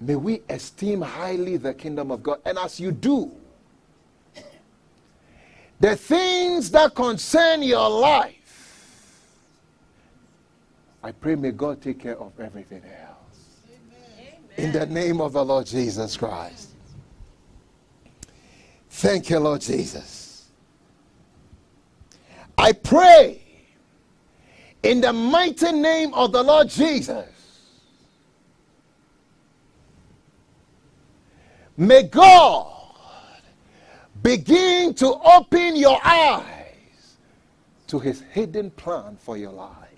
[0.00, 2.40] May we esteem highly the kingdom of God.
[2.44, 3.30] And as you do,
[5.78, 8.36] the things that concern your life,
[11.02, 13.60] I pray may God take care of everything else.
[13.68, 14.34] Amen.
[14.56, 16.70] In the name of the Lord Jesus Christ.
[18.90, 20.48] Thank you, Lord Jesus.
[22.58, 23.40] I pray
[24.82, 27.39] in the mighty name of the Lord Jesus.
[31.80, 32.66] May God
[34.22, 37.16] begin to open your eyes
[37.86, 39.88] to his hidden plan for your life.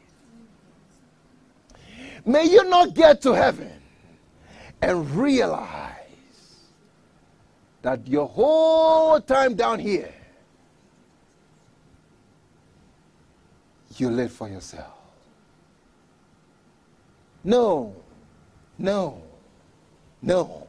[2.24, 3.72] May you not get to heaven
[4.80, 5.96] and realize
[7.82, 10.14] that your whole time down here,
[13.96, 14.94] you live for yourself.
[17.42, 17.96] No,
[18.78, 19.20] no,
[20.22, 20.61] no.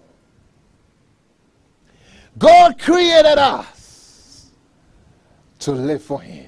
[2.38, 4.52] God created us
[5.60, 6.48] to live for Him.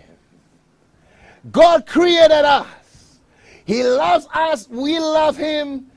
[1.52, 3.20] God created us.
[3.66, 5.88] He loves us, we love Him.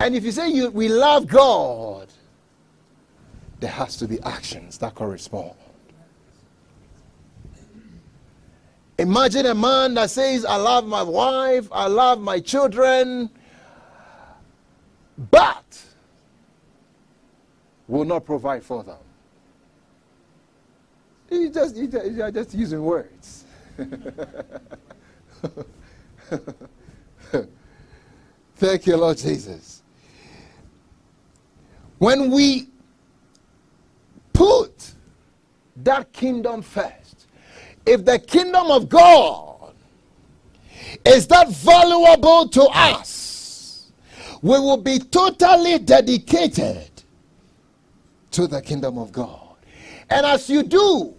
[0.00, 2.08] And if you say you, we love God,
[3.60, 5.54] there has to be actions that correspond.
[8.98, 13.30] Imagine a man that says, I love my wife, I love my children,
[15.30, 15.82] but
[17.86, 18.98] will not provide for them.
[21.30, 23.44] You just, you just, you're just using words.
[28.56, 29.82] Thank you, Lord Jesus.
[31.98, 32.68] When we
[34.32, 34.94] put
[35.76, 37.26] that kingdom first,
[37.84, 39.74] if the kingdom of God
[41.04, 43.90] is that valuable to us,
[44.42, 46.90] we will be totally dedicated
[48.30, 49.56] to the kingdom of God.
[50.10, 51.14] And as you do,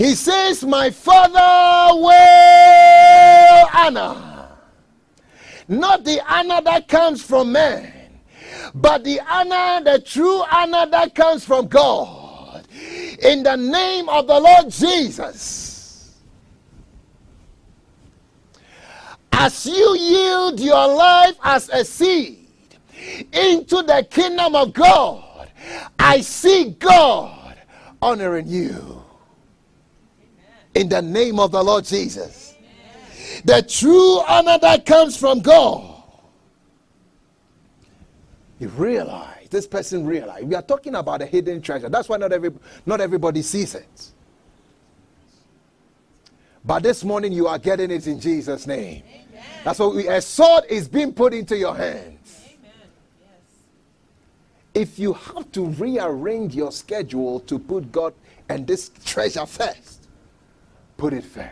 [0.00, 4.48] he says, My father will honor.
[5.68, 7.92] Not the honor that comes from man,
[8.74, 12.66] but the honor, the true honor that comes from God.
[13.22, 16.16] In the name of the Lord Jesus.
[19.32, 22.48] As you yield your life as a seed
[23.34, 25.50] into the kingdom of God,
[25.98, 27.58] I see God
[28.00, 28.99] honoring you
[30.74, 32.54] in the name of the Lord Jesus.
[32.58, 33.42] Amen.
[33.44, 36.02] The true honor that comes from God.
[38.58, 40.46] You realize, this person realized.
[40.46, 41.88] We are talking about a hidden treasure.
[41.88, 42.52] That's why not every
[42.84, 44.10] not everybody sees it.
[46.64, 49.02] But this morning you are getting it in Jesus' name.
[49.08, 49.42] Amen.
[49.64, 52.42] That's what we, a sword is being put into your hands.
[52.44, 52.70] Amen.
[53.20, 53.28] Yes.
[54.74, 58.12] If you have to rearrange your schedule to put God
[58.50, 59.99] and this treasure first,
[61.00, 61.48] put it first.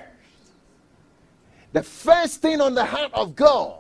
[1.73, 3.79] The first thing on the heart of God,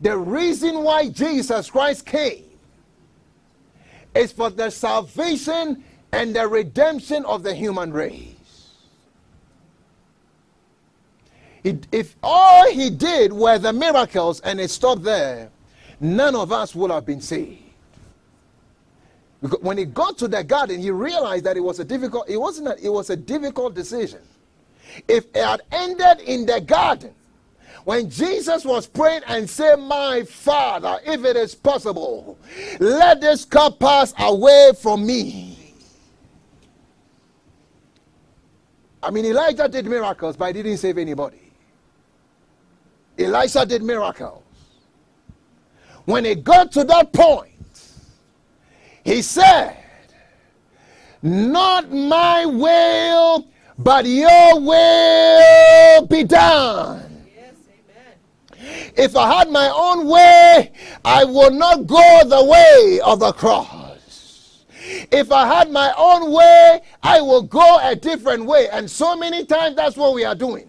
[0.00, 2.44] the reason why Jesus Christ came,
[4.14, 5.82] is for the salvation
[6.12, 8.28] and the redemption of the human race.
[11.64, 15.50] It, if all he did were the miracles and it stopped there,
[16.00, 17.62] none of us would have been saved.
[19.60, 22.68] When he got to the garden, he realized that it was a difficult, it wasn't
[22.68, 24.20] a, it was a difficult decision.
[25.08, 27.14] If it had ended in the garden,
[27.84, 32.38] when Jesus was praying and said, My Father, if it is possible,
[32.78, 35.58] let this cup pass away from me.
[39.02, 41.40] I mean, Elijah did miracles, but he didn't save anybody.
[43.18, 44.42] Elisha did miracles.
[46.04, 47.50] When it got to that point,
[49.04, 49.76] he said,
[51.20, 53.46] Not my will,
[53.82, 57.26] but your will be done.
[58.96, 60.72] if I had my own way,
[61.04, 64.64] I would not go the way of the cross.
[65.10, 68.68] If I had my own way, I will go a different way.
[68.70, 70.68] And so many times that's what we are doing.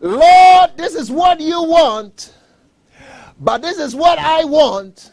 [0.00, 2.34] Lord, this is what you want,
[3.38, 5.12] but this is what I want.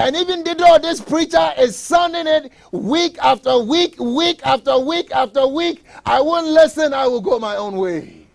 [0.00, 5.46] And even though this preacher is sounding it week after week, week after week after
[5.46, 8.26] week, I won't listen, I will go my own way.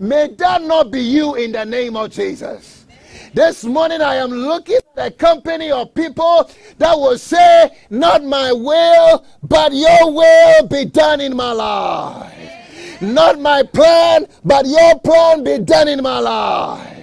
[0.00, 2.86] May that not be you in the name of Jesus.
[3.34, 8.50] This morning I am looking at a company of people that will say, Not my
[8.50, 13.00] will, but your will be done in my life.
[13.00, 16.95] Not my plan, but your plan be done in my life.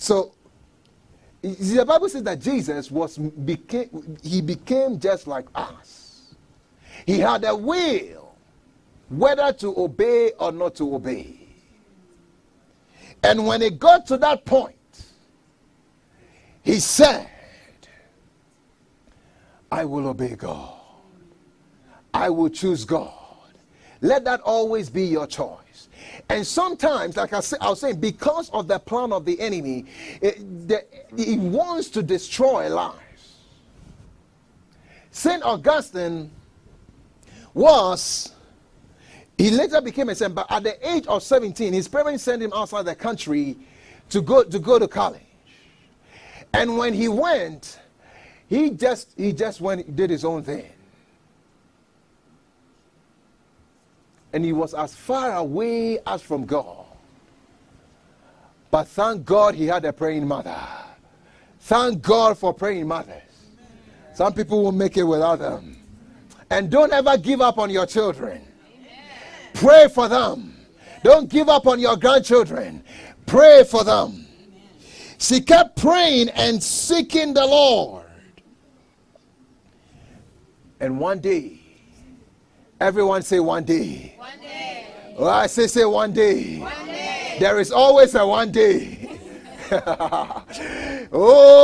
[0.00, 0.32] So,
[1.42, 6.34] the Bible says that Jesus was became he became just like us.
[7.04, 8.34] He had a will
[9.10, 11.48] whether to obey or not to obey.
[13.22, 14.76] And when it got to that point,
[16.62, 17.28] he said,
[19.70, 20.80] I will obey God.
[22.14, 23.12] I will choose God.
[24.00, 25.69] Let that always be your choice.
[26.30, 29.86] And sometimes, like I, say, I was saying, because of the plan of the enemy,
[30.22, 30.84] it, the,
[31.16, 33.00] he wants to destroy lives.
[35.10, 35.42] St.
[35.42, 36.30] Augustine
[37.52, 38.32] was,
[39.36, 42.52] he later became a saint, but at the age of 17, his parents sent him
[42.54, 43.56] outside the country
[44.10, 45.20] to go to, go to college.
[46.52, 47.80] And when he went,
[48.46, 50.66] he just he just went did his own thing.
[54.32, 56.86] And he was as far away as from God.
[58.70, 60.56] But thank God he had a praying mother.
[61.60, 63.22] Thank God for praying mothers.
[64.14, 65.76] Some people will make it without them.
[66.50, 68.42] And don't ever give up on your children.
[69.54, 70.56] Pray for them.
[71.02, 72.84] Don't give up on your grandchildren.
[73.26, 74.26] Pray for them.
[75.18, 78.06] She kept praying and seeking the Lord.
[80.80, 81.59] And one day,
[82.80, 84.14] Everyone say one day.
[84.16, 84.86] One day.
[85.18, 86.60] Well, oh, I say say one day.
[86.60, 87.36] One day.
[87.38, 89.18] There is always a one day.
[91.12, 91.62] oh,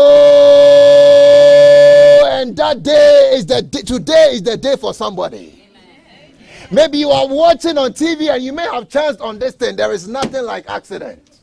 [2.33, 5.67] and that day is the day, today is the day for somebody.
[5.71, 6.35] Amen.
[6.71, 9.75] Maybe you are watching on TV and you may have chanced on this thing.
[9.75, 11.41] There is nothing like accident.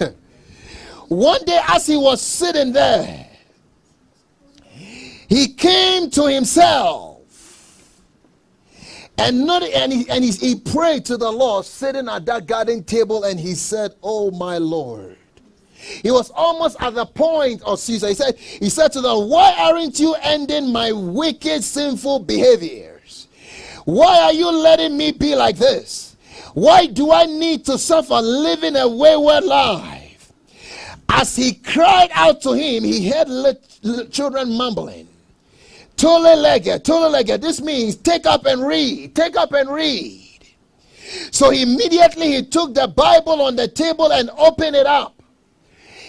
[1.08, 3.28] One day, as he was sitting there,
[5.28, 7.15] he came to himself
[9.18, 12.84] and not and he and he, he prayed to the Lord sitting at that garden
[12.84, 15.16] table and he said, Oh my Lord.
[16.02, 18.08] He was almost at the point of Caesar.
[18.08, 23.28] He said, He said to them, Why aren't you ending my wicked, sinful behaviors?
[23.84, 26.16] Why are you letting me be like this?
[26.54, 30.32] Why do I need to suffer living a wayward life?
[31.08, 33.58] As he cried out to him, he heard
[34.10, 35.08] children mumbling.
[35.96, 37.40] Tolle lege, tolle lege.
[37.40, 39.14] This means take up and read.
[39.14, 40.22] Take up and read.
[41.30, 45.15] So immediately he took the Bible on the table and opened it up.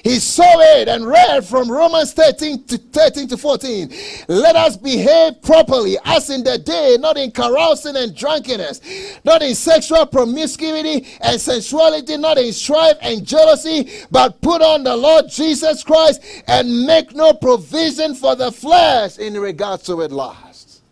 [0.08, 3.92] He saw it and read from Romans 13 to 13 to 14.
[4.30, 9.54] Let us behave properly as in the day, not in carousing and drunkenness, not in
[9.54, 15.84] sexual promiscuity and sensuality, not in strife and jealousy, but put on the Lord Jesus
[15.84, 20.84] Christ and make no provision for the flesh in regards to it last.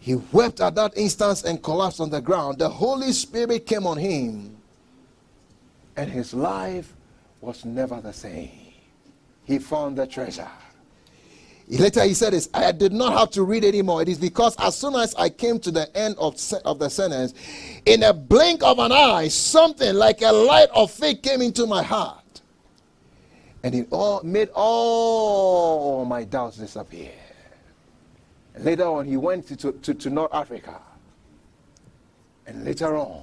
[0.00, 2.58] He wept at that instance and collapsed on the ground.
[2.58, 4.58] The Holy Spirit came on him,
[5.96, 6.92] and his life
[7.42, 8.50] was never the same.
[9.44, 10.48] He found the treasure.
[11.68, 14.02] Later he said this, I did not have to read anymore.
[14.02, 17.34] It is because as soon as I came to the end of, of the sentence,
[17.84, 21.82] in a blink of an eye, something like a light of faith came into my
[21.82, 22.18] heart.
[23.64, 27.12] And it all made all my doubts disappear.
[28.58, 30.80] Later on, he went to, to, to North Africa.
[32.46, 33.22] And later on,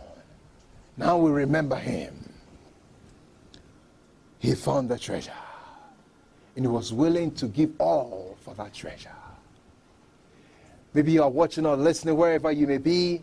[0.97, 2.29] now we remember him
[4.40, 5.32] he found the treasure.
[6.56, 9.12] And he was willing to give all for that treasure.
[10.94, 13.22] Maybe you are watching or listening wherever you may be.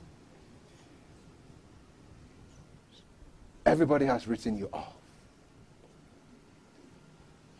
[3.64, 4.94] Everybody has written you off,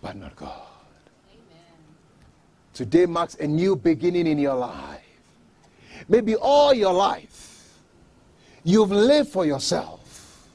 [0.01, 0.63] but not God.
[1.33, 1.65] Amen.
[2.73, 5.01] Today marks a new beginning in your life.
[6.09, 7.81] Maybe all your life
[8.63, 10.49] you've lived for yourself.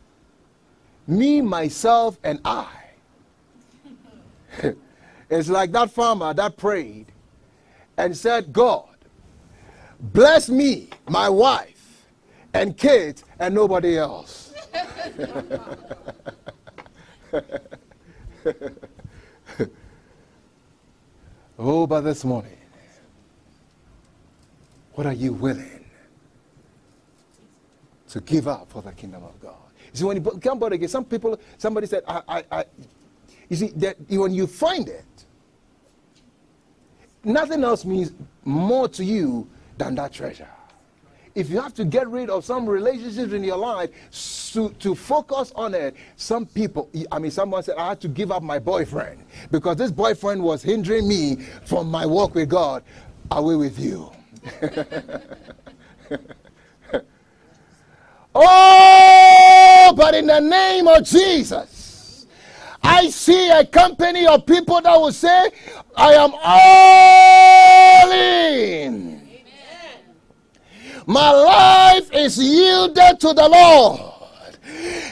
[1.06, 2.81] Me, myself, and I.
[5.30, 7.08] it's like that farmer that prayed
[7.98, 8.88] and said, God,
[10.00, 12.06] bless me, my wife,
[12.54, 14.54] and kids, and nobody else.
[21.60, 22.58] oh, but this morning,
[24.94, 25.86] what are you willing
[28.10, 29.56] to give up for the kingdom of God?
[29.94, 32.66] You see, when you come born again, some people, somebody said, I, I, I
[33.52, 35.04] you see, that when you find it,
[37.26, 38.14] nothing else means
[38.46, 39.46] more to you
[39.78, 40.48] than that treasure.
[41.36, 43.90] If you have to get rid of some relationships in your life
[44.54, 48.32] to, to focus on it, some people, I mean, someone said, I had to give
[48.32, 51.36] up my boyfriend because this boyfriend was hindering me
[51.66, 52.84] from my walk with God.
[53.32, 54.14] Away with you.
[58.34, 61.81] oh, but in the name of Jesus.
[62.84, 65.52] I see a company of people that will say,
[65.96, 69.22] I am all in.
[71.06, 74.14] My life is yielded to the Lord.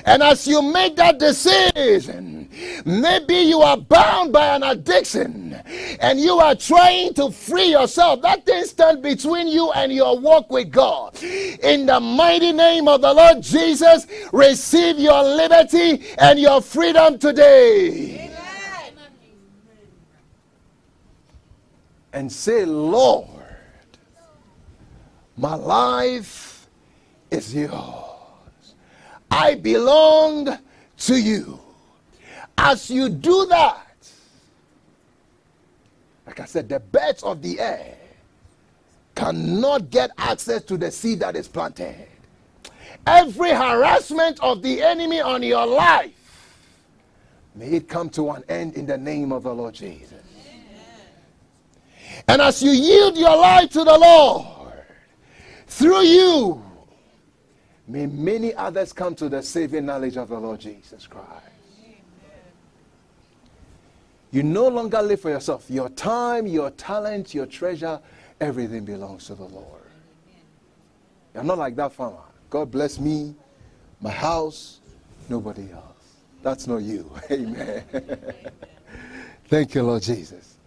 [0.05, 2.38] And as you make that decision,
[2.85, 5.53] maybe you are bound by an addiction
[5.99, 8.21] and you are trying to free yourself.
[8.21, 11.21] That thing stands between you and your walk with God.
[11.21, 18.25] In the mighty name of the Lord Jesus, receive your liberty and your freedom today.
[18.25, 18.39] Amen.
[22.11, 23.27] And say, Lord,
[25.37, 26.67] my life
[27.31, 28.75] is yours.
[29.31, 30.57] I belong
[30.97, 31.59] to you.
[32.61, 34.11] As you do that,
[36.27, 37.97] like I said, the birds of the air
[39.15, 42.07] cannot get access to the seed that is planted.
[43.07, 46.11] Every harassment of the enemy on your life,
[47.55, 50.13] may it come to an end in the name of the Lord Jesus.
[52.27, 54.47] And as you yield your life to the Lord,
[55.67, 56.63] through you,
[57.89, 61.48] May many others come to the saving knowledge of the Lord Jesus Christ.
[64.31, 65.65] You no longer live for yourself.
[65.69, 67.99] Your time, your talent, your treasure,
[68.39, 69.81] everything belongs to the Lord.
[71.33, 72.17] You're not like that farmer.
[72.49, 73.35] God bless me,
[74.01, 74.79] my house,
[75.29, 76.15] nobody else.
[76.41, 77.11] That's not you.
[77.31, 77.83] Amen.
[79.45, 80.57] Thank you, Lord Jesus.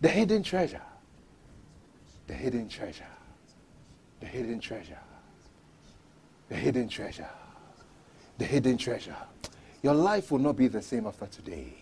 [0.00, 0.82] The hidden treasure.
[2.26, 3.06] The hidden treasure.
[4.20, 4.98] The hidden treasure.
[6.48, 7.28] The hidden treasure.
[8.38, 9.16] The hidden treasure.
[9.82, 11.74] Your life will not be the same after today.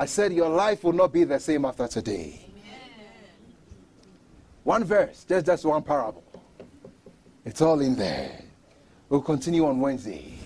[0.00, 2.40] I said, Your life will not be the same after today.
[4.64, 6.24] One verse, just just one parable.
[7.44, 8.44] It's all in there.
[9.10, 10.38] We'll continue on Wednesday.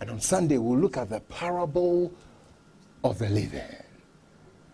[0.00, 2.10] And on Sunday, we'll look at the parable
[3.04, 3.76] of the leaven.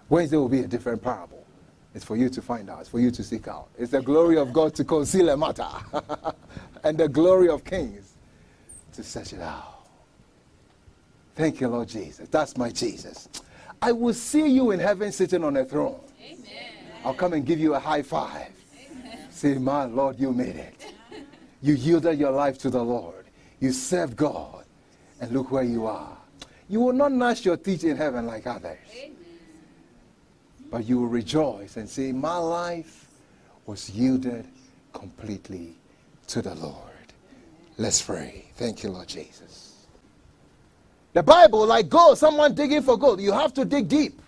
[0.08, 1.44] Wednesday will be a different parable.
[1.92, 3.68] It's for you to find out, it's for you to seek out.
[3.76, 5.68] It's the glory of God to conceal a matter.
[6.84, 8.14] and the glory of kings
[8.92, 9.86] to search it out.
[11.34, 12.28] Thank you, Lord Jesus.
[12.28, 13.28] That's my Jesus.
[13.84, 16.00] I will see you in heaven sitting on a throne.
[16.18, 16.38] Amen.
[17.04, 18.48] I'll come and give you a high five.
[18.90, 19.18] Amen.
[19.30, 20.94] Say, my Lord, you made it.
[21.60, 23.26] You yielded your life to the Lord.
[23.60, 24.64] You served God.
[25.20, 26.16] And look where you are.
[26.66, 28.78] You will not gnash your teeth in heaven like others.
[28.96, 29.16] Amen.
[30.70, 33.06] But you will rejoice and say, My life
[33.66, 34.46] was yielded
[34.94, 35.76] completely
[36.28, 37.12] to the Lord.
[37.76, 38.46] Let's pray.
[38.56, 39.63] Thank you, Lord Jesus.
[41.14, 44.20] The Bible, like gold, someone digging for gold, you have to dig deep.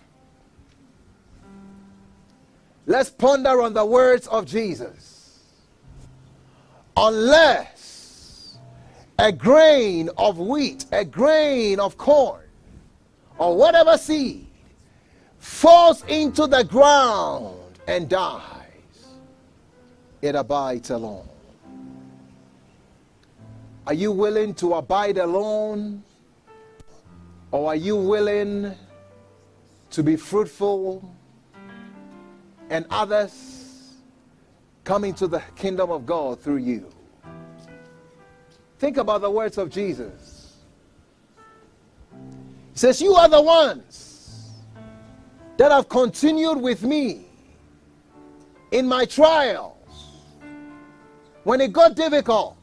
[2.85, 5.39] Let's ponder on the words of Jesus.
[6.95, 8.57] Unless
[9.19, 12.45] a grain of wheat, a grain of corn,
[13.37, 14.47] or whatever seed
[15.39, 18.41] falls into the ground and dies,
[20.21, 21.27] it abides alone.
[23.85, 26.03] Are you willing to abide alone?
[27.51, 28.75] Or are you willing
[29.91, 31.09] to be fruitful
[32.69, 33.95] and others
[34.83, 36.89] coming to the kingdom of God through you?
[38.79, 40.57] Think about the words of Jesus.
[42.73, 44.51] He says, You are the ones
[45.57, 47.25] that have continued with me
[48.71, 49.73] in my trials.
[51.43, 52.57] When it got difficult,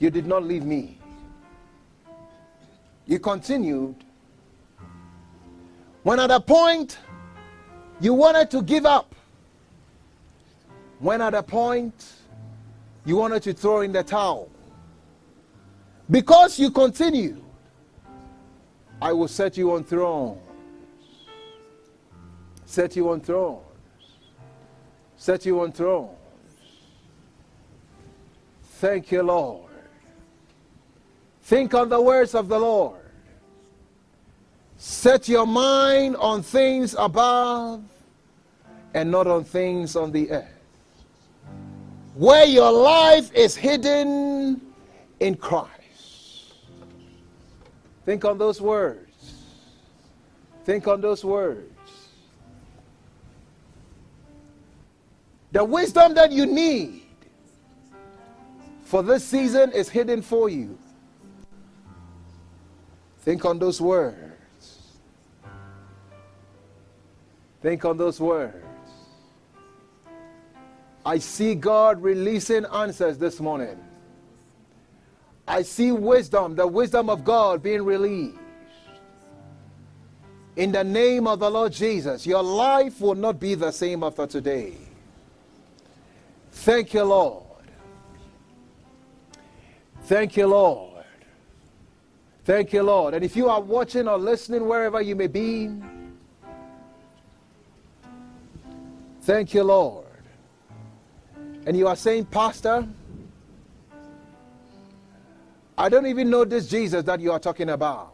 [0.00, 0.98] You did not leave me.
[3.06, 3.96] You continued.
[6.02, 6.98] When at a point
[8.00, 9.14] you wanted to give up,
[10.98, 12.12] when at a point
[13.04, 14.50] you wanted to throw in the towel,
[16.10, 17.42] because you continued,
[19.02, 20.40] I will set you on thrones.
[22.64, 23.64] Set you on thrones.
[25.16, 26.16] Set you on thrones.
[28.62, 29.69] Thank you, Lord.
[31.50, 33.00] Think on the words of the Lord.
[34.76, 37.82] Set your mind on things above
[38.94, 40.60] and not on things on the earth.
[42.14, 44.60] Where your life is hidden
[45.18, 46.54] in Christ.
[48.06, 49.34] Think on those words.
[50.64, 51.74] Think on those words.
[55.50, 57.02] The wisdom that you need
[58.84, 60.78] for this season is hidden for you.
[63.20, 64.16] Think on those words.
[67.60, 68.56] Think on those words.
[71.04, 73.78] I see God releasing answers this morning.
[75.46, 78.38] I see wisdom, the wisdom of God being released.
[80.56, 84.26] In the name of the Lord Jesus, your life will not be the same after
[84.26, 84.74] today.
[86.52, 87.44] Thank you, Lord.
[90.04, 90.89] Thank you, Lord.
[92.50, 93.14] Thank you, Lord.
[93.14, 95.70] And if you are watching or listening wherever you may be,
[99.22, 100.04] thank you, Lord.
[101.64, 102.88] And you are saying, Pastor,
[105.78, 108.12] I don't even know this Jesus that you are talking about.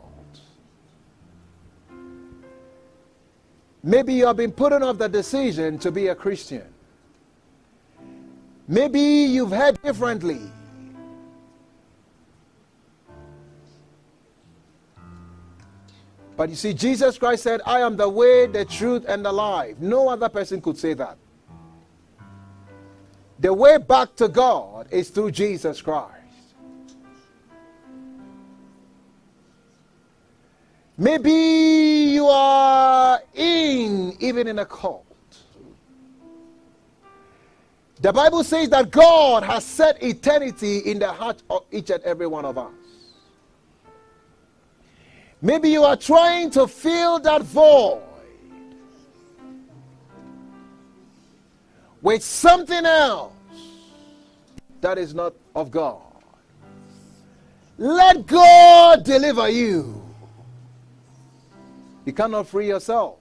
[3.83, 6.67] Maybe you have been putting off the decision to be a Christian.
[8.69, 10.43] Maybe you've heard differently.
[16.37, 19.79] But you see, Jesus Christ said, I am the way, the truth, and the life.
[19.79, 21.17] No other person could say that.
[23.39, 26.13] The way back to God is through Jesus Christ.
[30.99, 35.05] Maybe you are in, even in a cult.
[38.01, 42.27] The Bible says that God has set eternity in the heart of each and every
[42.27, 42.73] one of us.
[45.43, 48.03] Maybe you are trying to fill that void
[52.03, 53.33] with something else
[54.81, 56.01] that is not of God.
[57.79, 60.03] Let God deliver you.
[62.05, 63.19] You cannot free yourself.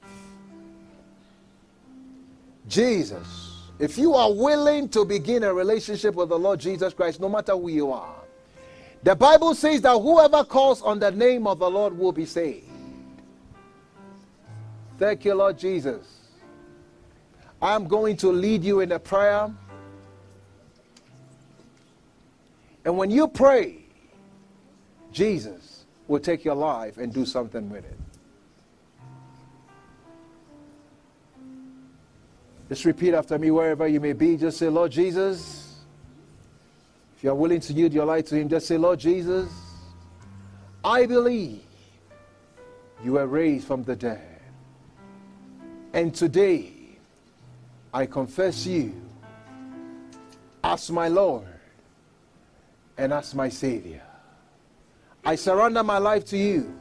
[2.67, 7.27] Jesus, if you are willing to begin a relationship with the Lord Jesus Christ, no
[7.27, 8.24] matter who you are,
[9.05, 12.65] the Bible says that whoever calls on the name of the Lord will be saved.
[14.97, 16.21] Thank you, Lord Jesus.
[17.61, 19.53] I'm going to lead you in a prayer.
[22.83, 23.85] And when you pray,
[25.11, 27.99] Jesus will take your life and do something with it.
[32.69, 34.35] Just repeat after me wherever you may be.
[34.35, 35.64] Just say, Lord Jesus.
[37.25, 39.51] You are willing to yield your life to Him, just say, Lord Jesus,
[40.83, 41.63] I believe
[43.03, 44.41] you were raised from the dead.
[45.91, 46.71] And today,
[47.91, 48.93] I confess you
[50.63, 51.47] as my Lord
[52.95, 54.03] and as my Savior.
[55.25, 56.77] I surrender my life to you.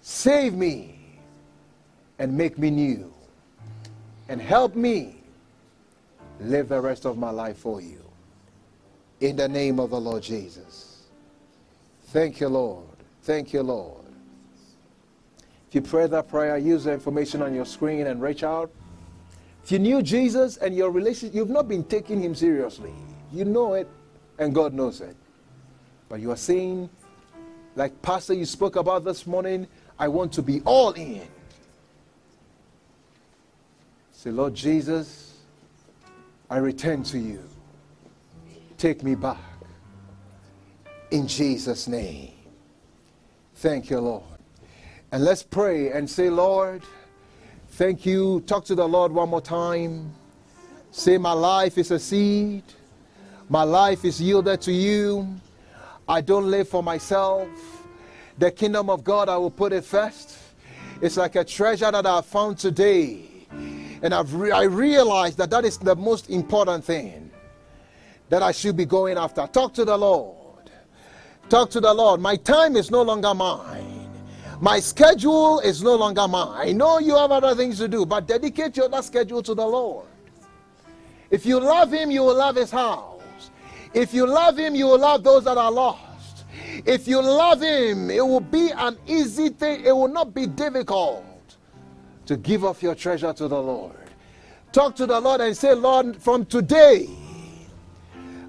[0.00, 0.98] Save me
[2.18, 3.12] and make me new
[4.30, 5.16] and help me
[6.40, 8.09] live the rest of my life for you.
[9.20, 11.04] In the name of the Lord Jesus.
[12.04, 12.86] Thank you, Lord.
[13.22, 14.04] Thank you, Lord.
[15.68, 18.72] If you pray that prayer, use the information on your screen and reach out.
[19.62, 22.92] If you knew Jesus and your relationship, you've not been taking him seriously.
[23.30, 23.88] You know it,
[24.38, 25.14] and God knows it.
[26.08, 26.90] But you are saying,
[27.76, 29.68] like Pastor you spoke about this morning,
[29.98, 31.28] I want to be all in.
[34.12, 35.38] Say, Lord Jesus,
[36.48, 37.42] I return to you.
[38.80, 39.36] Take me back.
[41.10, 42.32] In Jesus' name.
[43.56, 44.22] Thank you, Lord.
[45.12, 46.82] And let's pray and say, Lord,
[47.72, 48.40] thank you.
[48.46, 50.14] Talk to the Lord one more time.
[50.92, 52.62] Say, My life is a seed.
[53.50, 55.28] My life is yielded to you.
[56.08, 57.50] I don't live for myself.
[58.38, 60.38] The kingdom of God, I will put it first.
[61.02, 63.28] It's like a treasure that I found today
[64.02, 67.29] and I've re- I realized that that is the most important thing
[68.30, 69.46] that I should be going after.
[69.48, 70.70] Talk to the Lord.
[71.50, 72.20] Talk to the Lord.
[72.20, 74.08] My time is no longer mine.
[74.60, 76.68] My schedule is no longer mine.
[76.68, 79.66] I know you have other things to do, but dedicate your that schedule to the
[79.66, 80.06] Lord.
[81.30, 83.20] If you love Him, you will love His house.
[83.94, 86.44] If you love Him, you will love those that are lost.
[86.86, 91.24] If you love Him, it will be an easy thing, it will not be difficult
[92.26, 93.96] to give up your treasure to the Lord.
[94.72, 97.08] Talk to the Lord and say, Lord, from today,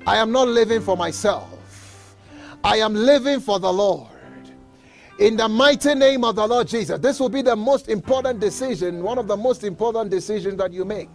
[0.05, 2.15] I am not living for myself.
[2.63, 4.09] I am living for the Lord.
[5.19, 6.99] In the mighty name of the Lord Jesus.
[6.99, 10.85] This will be the most important decision, one of the most important decisions that you
[10.85, 11.09] make.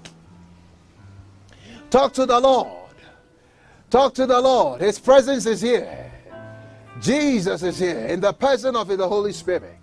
[1.90, 2.94] Talk to the Lord.
[3.90, 4.80] Talk to the Lord.
[4.80, 6.12] His presence is here.
[7.00, 9.78] Jesus is here in the person of the Holy Spirit.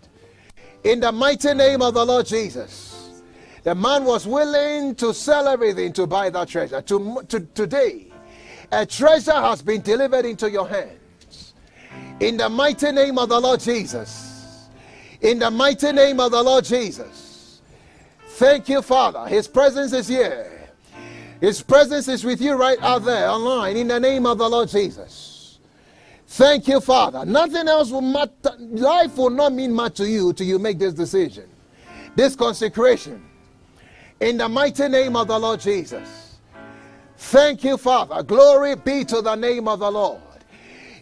[0.83, 3.21] In the mighty name of the Lord Jesus.
[3.63, 6.81] The man was willing to sell everything to buy that treasure.
[6.81, 8.12] To, to, today,
[8.71, 11.53] a treasure has been delivered into your hands.
[12.19, 14.69] In the mighty name of the Lord Jesus.
[15.21, 17.61] In the mighty name of the Lord Jesus.
[18.27, 19.27] Thank you, Father.
[19.27, 20.69] His presence is here.
[21.39, 24.69] His presence is with you right out there online in the name of the Lord
[24.69, 25.59] Jesus.
[26.25, 27.25] Thank you, Father.
[27.25, 28.55] Nothing else will matter.
[28.59, 31.47] Life will not mean much to you till you make this decision,
[32.15, 33.23] this consecration.
[34.19, 36.22] In the mighty name of the Lord Jesus.
[37.27, 38.21] Thank you, Father.
[38.21, 40.21] Glory be to the name of the Lord.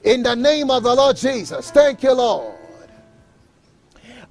[0.04, 1.72] In the name of the Lord Jesus.
[1.72, 2.56] Thank you, Lord.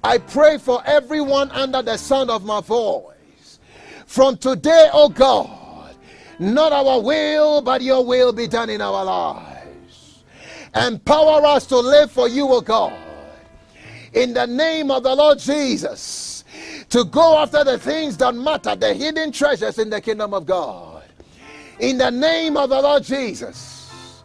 [0.03, 3.59] I pray for everyone under the sound of my voice.
[4.07, 5.95] From today, oh God,
[6.39, 10.23] not our will, but your will be done in our lives.
[10.73, 12.97] Empower us to live for you, O God.
[14.13, 16.45] In the name of the Lord Jesus,
[16.89, 20.90] to go after the things that matter, the hidden treasures in the kingdom of God.
[21.81, 24.23] In the name of the Lord Jesus,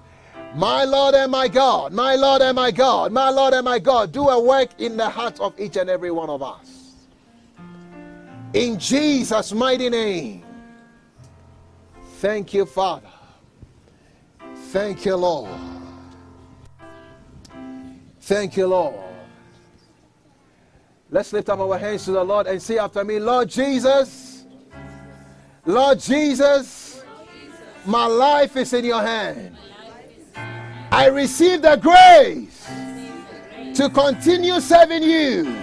[0.54, 4.12] my Lord and my God, my Lord and my God, my Lord and my God,
[4.12, 6.92] do a work in the hearts of each and every one of us.
[8.52, 10.44] In Jesus' mighty name.
[12.18, 13.08] Thank you, Father.
[14.70, 15.50] Thank you, Lord.
[18.20, 19.00] Thank you, Lord.
[21.10, 24.44] Let's lift up our hands to the Lord and say after me, Lord Jesus,
[25.64, 26.85] Lord Jesus,
[27.86, 29.56] my life is in your hand.
[30.90, 32.66] I receive the grace
[33.74, 35.56] to continue serving you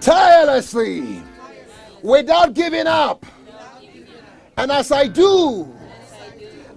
[0.00, 1.22] tirelessly
[2.02, 3.24] without giving up.
[4.56, 5.72] And as I do,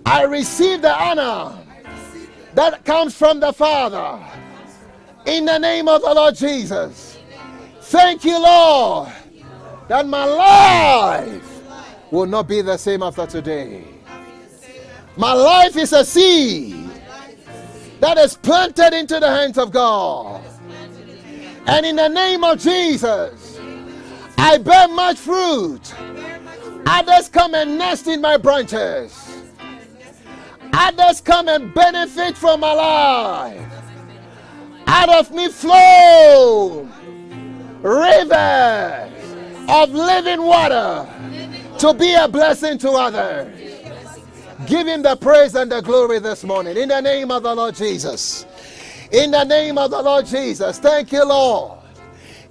[0.05, 1.57] I receive the honor
[2.53, 4.19] that comes from the Father
[5.25, 7.17] in the name of the Lord Jesus.
[7.81, 9.11] Thank you, Lord,
[9.87, 11.61] that my life
[12.11, 13.92] will not be the same after today.
[15.15, 16.89] My life is a seed
[17.99, 20.43] that is planted into the hands of God.
[21.67, 23.59] And in the name of Jesus,
[24.37, 25.93] I bear much fruit.
[26.85, 29.43] Others come and nest in my branches.
[30.73, 33.73] Others come and benefit from my life.
[34.87, 36.89] Out of me flow
[37.81, 39.11] rivers
[39.69, 41.07] of living water
[41.77, 43.62] to be a blessing to others.
[44.67, 47.75] Give him the praise and the glory this morning in the name of the Lord
[47.75, 48.45] Jesus.
[49.11, 50.79] In the name of the Lord Jesus.
[50.79, 51.79] Thank you, Lord.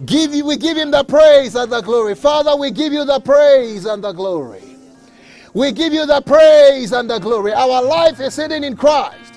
[0.05, 2.15] Give you, we give him the praise and the glory.
[2.15, 4.63] Father, we give you the praise and the glory.
[5.55, 7.53] We give you the praise and the glory.
[7.53, 9.35] Our life is hidden in Christ.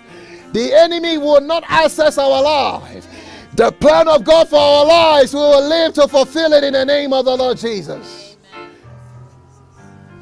[0.54, 3.08] The enemy will not access our life.
[3.56, 6.86] The plan of God for our lives, we will live to fulfill it in the
[6.86, 8.38] name of the Lord Jesus.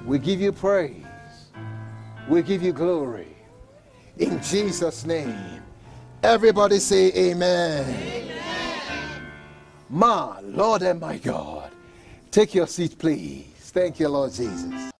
[0.05, 1.02] We give you praise.
[2.27, 3.35] We give you glory.
[4.17, 5.61] In Jesus' name.
[6.21, 7.89] Everybody say amen.
[7.89, 8.41] amen.
[9.89, 11.71] My Lord and my God.
[12.31, 13.45] Take your seat, please.
[13.57, 14.91] Thank you, Lord Jesus.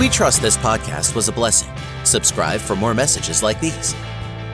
[0.00, 1.68] We trust this podcast was a blessing.
[2.04, 3.94] Subscribe for more messages like these.